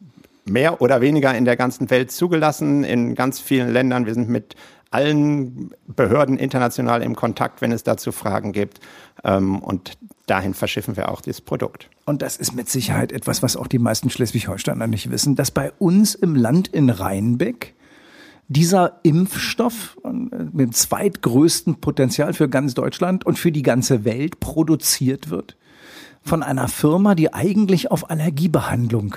mehr 0.49 0.81
oder 0.81 1.01
weniger 1.01 1.35
in 1.35 1.45
der 1.45 1.55
ganzen 1.55 1.89
Welt 1.89 2.11
zugelassen, 2.11 2.83
in 2.83 3.15
ganz 3.15 3.39
vielen 3.39 3.71
Ländern. 3.71 4.05
Wir 4.05 4.13
sind 4.13 4.29
mit 4.29 4.55
allen 4.89 5.71
Behörden 5.87 6.37
international 6.37 7.01
im 7.01 7.15
Kontakt, 7.15 7.61
wenn 7.61 7.71
es 7.71 7.83
dazu 7.83 8.11
Fragen 8.11 8.53
gibt. 8.53 8.79
Ähm, 9.23 9.59
und 9.59 9.97
dahin 10.27 10.53
verschiffen 10.53 10.95
wir 10.95 11.09
auch 11.09 11.21
dieses 11.21 11.41
Produkt. 11.41 11.89
Und 12.05 12.21
das 12.21 12.37
ist 12.37 12.55
mit 12.55 12.69
Sicherheit 12.69 13.11
etwas, 13.11 13.43
was 13.43 13.57
auch 13.57 13.67
die 13.67 13.79
meisten 13.79 14.09
Schleswig-Holsteiner 14.09 14.87
nicht 14.87 15.11
wissen, 15.11 15.35
dass 15.35 15.51
bei 15.51 15.71
uns 15.79 16.15
im 16.15 16.35
Land 16.35 16.69
in 16.69 16.89
Rheinbeck 16.89 17.73
dieser 18.47 18.99
Impfstoff 19.03 19.97
äh, 20.03 20.09
mit 20.09 20.59
dem 20.59 20.71
zweitgrößten 20.71 21.81
Potenzial 21.81 22.33
für 22.33 22.47
ganz 22.47 22.73
Deutschland 22.73 23.25
und 23.25 23.37
für 23.37 23.51
die 23.51 23.63
ganze 23.63 24.05
Welt 24.05 24.39
produziert 24.39 25.29
wird 25.29 25.57
von 26.21 26.43
einer 26.43 26.67
Firma, 26.67 27.15
die 27.15 27.33
eigentlich 27.33 27.89
auf 27.91 28.09
Allergiebehandlung 28.09 29.15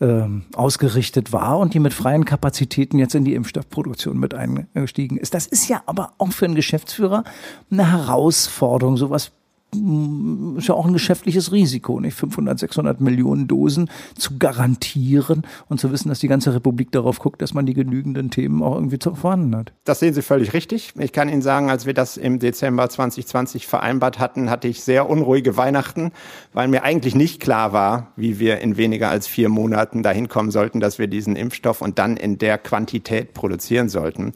ähm, 0.00 0.44
ausgerichtet 0.54 1.32
war 1.32 1.58
und 1.58 1.74
die 1.74 1.80
mit 1.80 1.92
freien 1.92 2.24
Kapazitäten 2.24 2.98
jetzt 2.98 3.14
in 3.14 3.24
die 3.24 3.34
Impfstoffproduktion 3.34 4.18
mit 4.18 4.34
eingestiegen 4.34 5.16
ist. 5.16 5.34
Das 5.34 5.46
ist 5.46 5.68
ja 5.68 5.82
aber 5.86 6.12
auch 6.18 6.32
für 6.32 6.44
einen 6.44 6.54
Geschäftsführer 6.54 7.24
eine 7.70 7.90
Herausforderung, 7.90 8.96
sowas 8.96 9.32
ist 10.56 10.68
ja 10.68 10.74
auch 10.74 10.86
ein 10.86 10.94
geschäftliches 10.94 11.52
Risiko, 11.52 12.00
nicht 12.00 12.14
500, 12.14 12.58
600 12.58 13.00
Millionen 13.02 13.48
Dosen 13.48 13.90
zu 14.16 14.38
garantieren 14.38 15.42
und 15.68 15.78
zu 15.78 15.92
wissen, 15.92 16.08
dass 16.08 16.20
die 16.20 16.28
ganze 16.28 16.54
Republik 16.54 16.90
darauf 16.90 17.18
guckt, 17.18 17.42
dass 17.42 17.52
man 17.52 17.66
die 17.66 17.74
genügenden 17.74 18.30
Themen 18.30 18.62
auch 18.62 18.74
irgendwie 18.74 18.98
vorhanden 18.98 19.54
hat. 19.54 19.72
Das 19.84 20.00
sehen 20.00 20.14
Sie 20.14 20.22
völlig 20.22 20.54
richtig. 20.54 20.94
Ich 20.98 21.12
kann 21.12 21.28
Ihnen 21.28 21.42
sagen, 21.42 21.68
als 21.68 21.84
wir 21.84 21.92
das 21.92 22.16
im 22.16 22.38
Dezember 22.38 22.88
2020 22.88 23.66
vereinbart 23.66 24.18
hatten, 24.18 24.48
hatte 24.48 24.68
ich 24.68 24.82
sehr 24.82 25.08
unruhige 25.10 25.58
Weihnachten, 25.58 26.12
weil 26.54 26.68
mir 26.68 26.82
eigentlich 26.82 27.14
nicht 27.14 27.38
klar 27.40 27.74
war, 27.74 28.12
wie 28.16 28.38
wir 28.38 28.60
in 28.60 28.78
weniger 28.78 29.10
als 29.10 29.26
vier 29.26 29.50
Monaten 29.50 30.02
dahin 30.02 30.28
kommen 30.28 30.50
sollten, 30.50 30.80
dass 30.80 30.98
wir 30.98 31.08
diesen 31.08 31.36
Impfstoff 31.36 31.82
und 31.82 31.98
dann 31.98 32.16
in 32.16 32.38
der 32.38 32.56
Quantität 32.56 33.34
produzieren 33.34 33.90
sollten. 33.90 34.32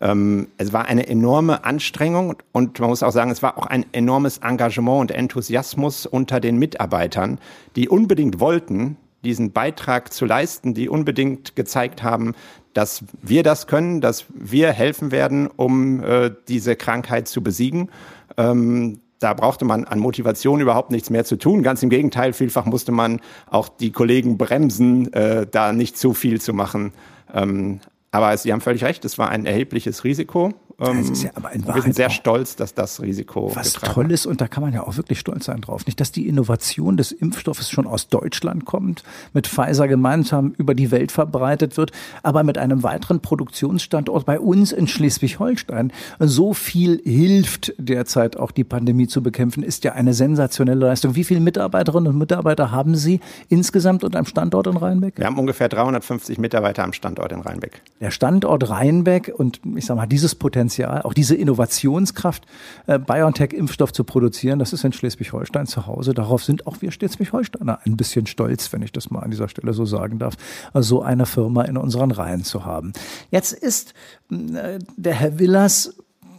Ähm, 0.00 0.48
es 0.56 0.72
war 0.72 0.86
eine 0.86 1.06
enorme 1.08 1.64
Anstrengung 1.64 2.36
und 2.52 2.78
man 2.80 2.90
muss 2.90 3.02
auch 3.02 3.12
sagen, 3.12 3.30
es 3.30 3.42
war 3.42 3.58
auch 3.58 3.66
ein 3.66 3.84
enormes 3.92 4.38
Engagement 4.38 5.00
und 5.00 5.10
Enthusiasmus 5.10 6.06
unter 6.06 6.40
den 6.40 6.58
Mitarbeitern, 6.58 7.38
die 7.76 7.88
unbedingt 7.88 8.40
wollten, 8.40 8.96
diesen 9.24 9.52
Beitrag 9.52 10.12
zu 10.12 10.24
leisten, 10.24 10.72
die 10.72 10.88
unbedingt 10.88 11.54
gezeigt 11.54 12.02
haben, 12.02 12.34
dass 12.72 13.04
wir 13.20 13.42
das 13.42 13.66
können, 13.66 14.00
dass 14.00 14.24
wir 14.32 14.72
helfen 14.72 15.10
werden, 15.10 15.48
um 15.48 16.02
äh, 16.02 16.30
diese 16.48 16.76
Krankheit 16.76 17.28
zu 17.28 17.42
besiegen. 17.42 17.90
Ähm, 18.36 19.00
da 19.18 19.34
brauchte 19.34 19.66
man 19.66 19.84
an 19.84 19.98
Motivation 19.98 20.60
überhaupt 20.60 20.90
nichts 20.90 21.10
mehr 21.10 21.26
zu 21.26 21.36
tun. 21.36 21.62
Ganz 21.62 21.82
im 21.82 21.90
Gegenteil, 21.90 22.32
vielfach 22.32 22.64
musste 22.64 22.90
man 22.90 23.20
auch 23.50 23.68
die 23.68 23.92
Kollegen 23.92 24.38
bremsen, 24.38 25.12
äh, 25.12 25.46
da 25.50 25.74
nicht 25.74 25.98
zu 25.98 26.14
viel 26.14 26.40
zu 26.40 26.54
machen. 26.54 26.92
Ähm, 27.34 27.80
aber 28.10 28.36
Sie 28.36 28.52
haben 28.52 28.60
völlig 28.60 28.84
recht, 28.84 29.04
es 29.04 29.18
war 29.18 29.28
ein 29.28 29.46
erhebliches 29.46 30.04
Risiko 30.04 30.52
Ähm, 30.80 30.98
das 30.98 31.10
ist 31.10 31.22
ja 31.22 31.30
aber 31.34 31.52
in 31.52 31.62
Wahrheit 31.62 31.76
wir 31.76 31.82
sind 31.82 31.94
sehr 31.94 32.10
stolz, 32.10 32.56
dass 32.56 32.74
das 32.74 33.02
Risiko 33.02 33.52
was 33.54 33.74
toll 33.74 34.10
ist 34.10 34.26
und 34.26 34.40
da 34.40 34.48
kann 34.48 34.62
man 34.62 34.72
ja 34.72 34.86
auch 34.86 34.96
wirklich 34.96 35.20
stolz 35.20 35.44
sein 35.44 35.60
drauf. 35.60 35.86
Nicht, 35.86 36.00
dass 36.00 36.12
die 36.12 36.26
Innovation 36.26 36.96
des 36.96 37.12
Impfstoffes 37.12 37.70
schon 37.70 37.86
aus 37.86 38.08
Deutschland 38.08 38.64
kommt, 38.64 39.04
mit 39.34 39.46
Pfizer 39.46 39.88
gemeinsam 39.88 40.54
über 40.56 40.74
die 40.74 40.90
Welt 40.90 41.12
verbreitet 41.12 41.76
wird, 41.76 41.92
aber 42.22 42.42
mit 42.42 42.56
einem 42.56 42.82
weiteren 42.82 43.20
Produktionsstandort 43.20 44.24
bei 44.24 44.40
uns 44.40 44.72
in 44.72 44.88
Schleswig-Holstein 44.88 45.92
so 46.18 46.54
viel 46.54 47.00
hilft 47.04 47.74
derzeit 47.78 48.36
auch 48.36 48.50
die 48.50 48.64
Pandemie 48.64 49.06
zu 49.06 49.22
bekämpfen, 49.22 49.62
ist 49.62 49.84
ja 49.84 49.92
eine 49.92 50.14
sensationelle 50.14 50.86
Leistung. 50.86 51.14
Wie 51.14 51.24
viele 51.24 51.40
Mitarbeiterinnen 51.40 52.12
und 52.12 52.18
Mitarbeiter 52.18 52.70
haben 52.70 52.94
Sie 52.94 53.20
insgesamt 53.48 54.04
und 54.04 54.16
am 54.16 54.24
Standort 54.24 54.66
in 54.66 54.76
Rheinbeck? 54.76 55.18
Wir 55.18 55.26
haben 55.26 55.38
ungefähr 55.38 55.68
350 55.68 56.38
Mitarbeiter 56.38 56.84
am 56.84 56.92
Standort 56.92 57.32
in 57.32 57.40
Rheinbeck. 57.40 57.82
Der 58.00 58.10
Standort 58.10 58.70
Rheinbeck 58.70 59.32
und 59.36 59.60
ich 59.76 59.84
sage 59.84 59.98
mal, 59.98 60.06
dieses 60.06 60.34
Potenzial, 60.34 60.69
auch 60.78 61.14
diese 61.14 61.34
Innovationskraft, 61.34 62.44
äh, 62.86 62.98
BioNTech-Impfstoff 62.98 63.92
zu 63.92 64.04
produzieren, 64.04 64.58
das 64.58 64.72
ist 64.72 64.84
in 64.84 64.92
Schleswig-Holstein 64.92 65.66
zu 65.66 65.86
Hause. 65.86 66.14
Darauf 66.14 66.44
sind 66.44 66.66
auch 66.66 66.80
wir 66.80 66.92
Schleswig-Holsteiner 66.92 67.80
ein 67.84 67.96
bisschen 67.96 68.26
stolz, 68.26 68.72
wenn 68.72 68.82
ich 68.82 68.92
das 68.92 69.10
mal 69.10 69.20
an 69.20 69.30
dieser 69.30 69.48
Stelle 69.48 69.72
so 69.72 69.84
sagen 69.84 70.18
darf, 70.18 70.34
so 70.74 71.02
eine 71.02 71.26
Firma 71.26 71.62
in 71.62 71.76
unseren 71.76 72.10
Reihen 72.10 72.44
zu 72.44 72.64
haben. 72.64 72.92
Jetzt 73.30 73.52
ist 73.52 73.94
äh, 74.30 74.78
der 74.96 75.14
Herr 75.14 75.38
Willers, 75.38 75.96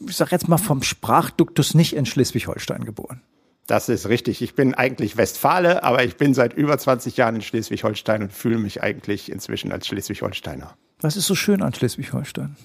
ich 0.07 0.15
sage 0.15 0.31
jetzt 0.31 0.47
mal 0.47 0.57
vom 0.57 0.83
Sprachduktus 0.83 1.73
nicht 1.73 1.95
in 1.95 2.05
Schleswig-Holstein 2.05 2.85
geboren. 2.85 3.21
Das 3.67 3.87
ist 3.87 4.09
richtig. 4.09 4.41
Ich 4.41 4.55
bin 4.55 4.73
eigentlich 4.73 5.17
Westfale, 5.17 5.83
aber 5.83 6.03
ich 6.03 6.17
bin 6.17 6.33
seit 6.33 6.53
über 6.53 6.77
20 6.77 7.15
Jahren 7.15 7.35
in 7.35 7.41
Schleswig-Holstein 7.41 8.23
und 8.23 8.33
fühle 8.33 8.57
mich 8.57 8.83
eigentlich 8.83 9.31
inzwischen 9.31 9.71
als 9.71 9.87
Schleswig-Holsteiner. 9.87 10.75
Was 10.99 11.15
ist 11.15 11.27
so 11.27 11.35
schön 11.35 11.61
an 11.61 11.73
Schleswig-Holstein? 11.73 12.57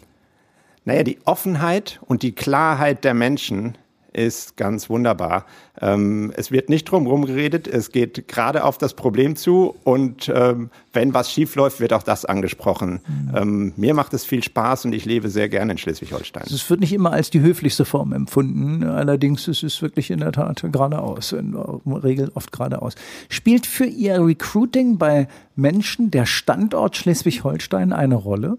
Naja, 0.86 1.02
die 1.02 1.18
Offenheit 1.24 2.00
und 2.06 2.22
die 2.22 2.32
Klarheit 2.32 3.04
der 3.04 3.12
Menschen 3.12 3.76
ist 4.12 4.56
ganz 4.56 4.88
wunderbar. 4.88 5.44
Ähm, 5.80 6.32
es 6.36 6.50
wird 6.50 6.70
nicht 6.70 6.84
drum 6.84 7.26
geredet, 7.26 7.68
es 7.68 7.90
geht 7.90 8.28
gerade 8.28 8.64
auf 8.64 8.78
das 8.78 8.94
Problem 8.94 9.36
zu 9.36 9.74
und 9.84 10.32
ähm, 10.34 10.70
wenn 10.94 11.12
was 11.12 11.30
schief 11.30 11.54
läuft, 11.56 11.80
wird 11.80 11.92
auch 11.92 12.04
das 12.04 12.24
angesprochen. 12.24 13.00
Mhm. 13.06 13.36
Ähm, 13.36 13.72
mir 13.76 13.94
macht 13.94 14.14
es 14.14 14.24
viel 14.24 14.42
Spaß 14.42 14.86
und 14.86 14.94
ich 14.94 15.04
lebe 15.04 15.28
sehr 15.28 15.48
gerne 15.50 15.72
in 15.72 15.78
Schleswig-Holstein. 15.78 16.44
Es 16.46 16.70
wird 16.70 16.80
nicht 16.80 16.94
immer 16.94 17.12
als 17.12 17.30
die 17.30 17.40
höflichste 17.40 17.84
Form 17.84 18.12
empfunden, 18.12 18.84
allerdings 18.84 19.48
ist 19.48 19.64
es 19.64 19.82
wirklich 19.82 20.10
in 20.10 20.20
der 20.20 20.32
Tat 20.32 20.64
geradeaus, 20.72 21.32
in 21.32 21.52
der 21.52 22.04
Regel 22.04 22.30
oft 22.34 22.52
geradeaus. 22.52 22.94
Spielt 23.28 23.66
für 23.66 23.86
Ihr 23.86 24.24
Recruiting 24.24 24.96
bei 24.96 25.28
Menschen 25.56 26.10
der 26.10 26.26
Standort 26.26 26.96
Schleswig-Holstein 26.96 27.92
eine 27.92 28.14
Rolle? 28.14 28.56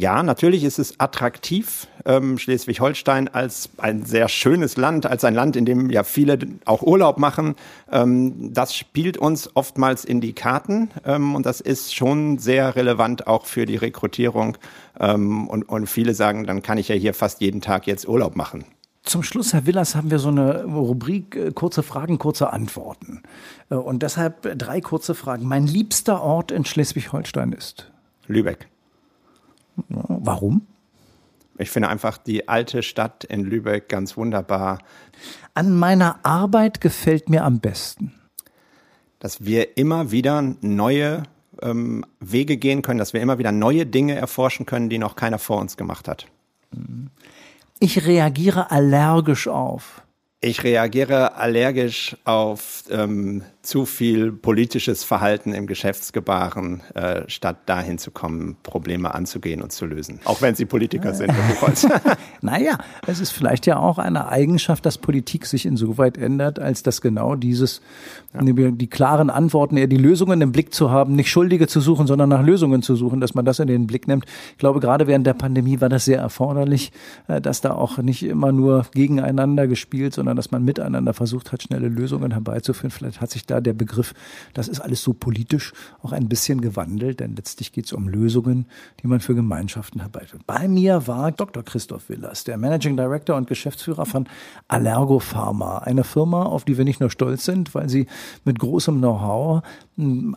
Ja, 0.00 0.22
natürlich 0.22 0.64
ist 0.64 0.78
es 0.78 0.98
attraktiv, 0.98 1.86
ähm, 2.06 2.38
Schleswig-Holstein 2.38 3.28
als 3.28 3.68
ein 3.76 4.06
sehr 4.06 4.30
schönes 4.30 4.78
Land, 4.78 5.04
als 5.04 5.24
ein 5.24 5.34
Land, 5.34 5.56
in 5.56 5.66
dem 5.66 5.90
ja 5.90 6.04
viele 6.04 6.38
auch 6.64 6.80
Urlaub 6.80 7.18
machen. 7.18 7.54
Ähm, 7.92 8.54
das 8.54 8.74
spielt 8.74 9.18
uns 9.18 9.50
oftmals 9.52 10.06
in 10.06 10.22
die 10.22 10.32
Karten 10.32 10.88
ähm, 11.04 11.34
und 11.34 11.44
das 11.44 11.60
ist 11.60 11.94
schon 11.94 12.38
sehr 12.38 12.76
relevant 12.76 13.26
auch 13.26 13.44
für 13.44 13.66
die 13.66 13.76
Rekrutierung. 13.76 14.56
Und, 14.98 15.62
und 15.62 15.86
viele 15.86 16.14
sagen, 16.14 16.46
dann 16.46 16.62
kann 16.62 16.76
ich 16.76 16.88
ja 16.88 16.94
hier 16.94 17.14
fast 17.14 17.40
jeden 17.40 17.60
Tag 17.60 17.86
jetzt 17.86 18.06
Urlaub 18.06 18.36
machen. 18.36 18.64
Zum 19.02 19.22
Schluss, 19.22 19.52
Herr 19.52 19.66
Willers, 19.66 19.94
haben 19.94 20.10
wir 20.10 20.18
so 20.18 20.28
eine 20.28 20.64
Rubrik 20.64 21.36
äh, 21.36 21.52
kurze 21.52 21.82
Fragen, 21.82 22.18
kurze 22.18 22.52
Antworten. 22.52 23.22
Äh, 23.70 23.74
und 23.74 24.02
deshalb 24.02 24.58
drei 24.58 24.80
kurze 24.80 25.14
Fragen. 25.14 25.46
Mein 25.46 25.66
liebster 25.66 26.22
Ort 26.22 26.52
in 26.52 26.64
Schleswig-Holstein 26.64 27.52
ist? 27.52 27.90
Lübeck. 28.26 28.68
Warum? 29.88 30.66
Ich 31.58 31.70
finde 31.70 31.88
einfach 31.88 32.16
die 32.16 32.48
alte 32.48 32.82
Stadt 32.82 33.24
in 33.24 33.44
Lübeck 33.44 33.88
ganz 33.88 34.16
wunderbar. 34.16 34.78
An 35.52 35.78
meiner 35.78 36.18
Arbeit 36.22 36.80
gefällt 36.80 37.28
mir 37.28 37.44
am 37.44 37.60
besten, 37.60 38.14
dass 39.18 39.44
wir 39.44 39.76
immer 39.76 40.10
wieder 40.10 40.40
neue 40.62 41.24
ähm, 41.60 42.04
Wege 42.18 42.56
gehen 42.56 42.80
können, 42.82 42.98
dass 42.98 43.12
wir 43.12 43.20
immer 43.20 43.38
wieder 43.38 43.52
neue 43.52 43.84
Dinge 43.84 44.14
erforschen 44.14 44.64
können, 44.64 44.88
die 44.88 44.98
noch 44.98 45.16
keiner 45.16 45.38
vor 45.38 45.60
uns 45.60 45.76
gemacht 45.76 46.08
hat. 46.08 46.26
Ich 47.78 48.06
reagiere 48.06 48.70
allergisch 48.70 49.48
auf. 49.48 50.02
Ich 50.40 50.64
reagiere 50.64 51.36
allergisch 51.36 52.16
auf 52.24 52.84
ähm, 52.90 53.42
zu 53.62 53.84
viel 53.84 54.32
politisches 54.32 55.04
Verhalten 55.04 55.52
im 55.52 55.66
Geschäftsgebaren, 55.66 56.80
äh, 56.94 57.22
statt 57.28 57.58
dahin 57.66 57.98
zu 57.98 58.10
kommen, 58.10 58.56
Probleme 58.62 59.14
anzugehen 59.14 59.60
und 59.60 59.70
zu 59.70 59.84
lösen. 59.84 60.20
Auch 60.24 60.40
wenn 60.40 60.54
Sie 60.54 60.64
Politiker 60.64 61.12
sind, 61.12 61.30
Herr 61.32 62.16
naja, 62.40 62.78
es 63.06 63.20
ist 63.20 63.32
vielleicht 63.32 63.66
ja 63.66 63.78
auch 63.78 63.98
eine 63.98 64.28
Eigenschaft, 64.28 64.86
dass 64.86 64.96
Politik 64.96 65.44
sich 65.44 65.66
insoweit 65.66 66.16
ändert, 66.16 66.58
als 66.58 66.82
dass 66.82 67.02
genau 67.02 67.34
dieses, 67.34 67.82
ja. 68.32 68.40
die 68.42 68.86
klaren 68.86 69.28
Antworten, 69.28 69.76
eher 69.76 69.88
die 69.88 69.98
Lösungen 69.98 70.40
im 70.40 70.52
Blick 70.52 70.72
zu 70.72 70.90
haben, 70.90 71.14
nicht 71.14 71.30
Schuldige 71.30 71.66
zu 71.66 71.80
suchen, 71.80 72.06
sondern 72.06 72.30
nach 72.30 72.42
Lösungen 72.42 72.80
zu 72.82 72.96
suchen, 72.96 73.20
dass 73.20 73.34
man 73.34 73.44
das 73.44 73.58
in 73.58 73.66
den 73.66 73.86
Blick 73.86 74.08
nimmt. 74.08 74.24
Ich 74.52 74.58
glaube, 74.58 74.80
gerade 74.80 75.06
während 75.06 75.26
der 75.26 75.34
Pandemie 75.34 75.82
war 75.82 75.90
das 75.90 76.06
sehr 76.06 76.18
erforderlich, 76.18 76.92
äh, 77.28 77.42
dass 77.42 77.60
da 77.60 77.72
auch 77.72 77.98
nicht 77.98 78.22
immer 78.22 78.52
nur 78.52 78.86
gegeneinander 78.94 79.66
gespielt, 79.66 80.14
sondern 80.14 80.36
dass 80.36 80.50
man 80.50 80.64
miteinander 80.64 81.12
versucht 81.12 81.52
hat, 81.52 81.62
schnelle 81.62 81.88
Lösungen 81.88 82.32
herbeizuführen. 82.32 82.90
Vielleicht 82.90 83.20
hat 83.20 83.30
sich 83.30 83.44
da 83.50 83.60
der 83.60 83.72
Begriff, 83.72 84.14
das 84.54 84.68
ist 84.68 84.80
alles 84.80 85.02
so 85.02 85.12
politisch, 85.12 85.72
auch 86.02 86.12
ein 86.12 86.28
bisschen 86.28 86.60
gewandelt, 86.60 87.20
denn 87.20 87.36
letztlich 87.36 87.72
geht 87.72 87.86
es 87.86 87.92
um 87.92 88.08
Lösungen, 88.08 88.66
die 89.02 89.06
man 89.06 89.20
für 89.20 89.34
Gemeinschaften 89.34 90.00
herbeiführt. 90.00 90.46
Bei 90.46 90.68
mir 90.68 91.06
war 91.06 91.32
Dr. 91.32 91.62
Christoph 91.62 92.08
Willers, 92.08 92.44
der 92.44 92.56
Managing 92.56 92.96
Director 92.96 93.36
und 93.36 93.46
Geschäftsführer 93.46 94.06
von 94.06 94.28
Allergo 94.68 95.18
Pharma, 95.18 95.78
eine 95.78 96.04
Firma, 96.04 96.44
auf 96.44 96.64
die 96.64 96.78
wir 96.78 96.84
nicht 96.84 97.00
nur 97.00 97.10
stolz 97.10 97.44
sind, 97.44 97.74
weil 97.74 97.88
sie 97.88 98.06
mit 98.44 98.58
großem 98.58 98.98
Know-how 98.98 99.62
hm, 99.96 100.36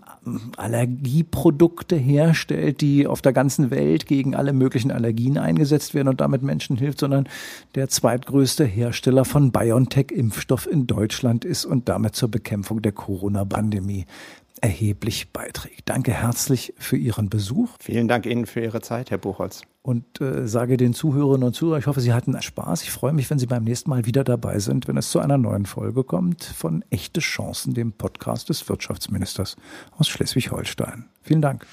Allergieprodukte 0.57 1.95
herstellt, 1.95 2.81
die 2.81 3.07
auf 3.07 3.21
der 3.21 3.33
ganzen 3.33 3.71
Welt 3.71 4.05
gegen 4.07 4.35
alle 4.35 4.53
möglichen 4.53 4.91
Allergien 4.91 5.37
eingesetzt 5.37 5.93
werden 5.93 6.09
und 6.09 6.21
damit 6.21 6.43
Menschen 6.43 6.77
hilft, 6.77 6.99
sondern 6.99 7.27
der 7.75 7.89
zweitgrößte 7.89 8.65
Hersteller 8.65 9.25
von 9.25 9.51
BioNTech-Impfstoff 9.51 10.67
in 10.69 10.87
Deutschland 10.87 11.45
ist 11.45 11.65
und 11.65 11.89
damit 11.89 12.15
zur 12.15 12.29
Bekämpfung 12.29 12.81
der 12.81 12.91
Corona-Pandemie 13.03 14.05
erheblich 14.61 15.33
beiträgt. 15.33 15.81
Danke 15.85 16.13
herzlich 16.13 16.73
für 16.77 16.95
Ihren 16.95 17.29
Besuch. 17.29 17.69
Vielen 17.81 18.07
Dank 18.07 18.25
Ihnen 18.25 18.45
für 18.45 18.61
Ihre 18.61 18.79
Zeit, 18.79 19.11
Herr 19.11 19.17
Buchholz. 19.17 19.63
Und 19.81 20.21
äh, 20.21 20.47
sage 20.47 20.77
den 20.77 20.93
Zuhörerinnen 20.93 21.45
und 21.45 21.53
Zuhörern, 21.53 21.81
ich 21.81 21.87
hoffe, 21.87 21.99
Sie 21.99 22.13
hatten 22.13 22.41
Spaß. 22.41 22.83
Ich 22.83 22.91
freue 22.91 23.11
mich, 23.11 23.29
wenn 23.29 23.39
Sie 23.39 23.45
beim 23.45 23.65
nächsten 23.65 23.89
Mal 23.89 24.05
wieder 24.05 24.23
dabei 24.23 24.59
sind, 24.59 24.87
wenn 24.87 24.95
es 24.95 25.11
zu 25.11 25.19
einer 25.19 25.37
neuen 25.37 25.65
Folge 25.65 26.05
kommt 26.05 26.45
von 26.45 26.85
Echte 26.89 27.19
Chancen, 27.19 27.73
dem 27.73 27.91
Podcast 27.91 28.47
des 28.47 28.69
Wirtschaftsministers 28.69 29.57
aus 29.97 30.07
Schleswig-Holstein. 30.07 31.09
Vielen 31.21 31.41
Dank. 31.41 31.67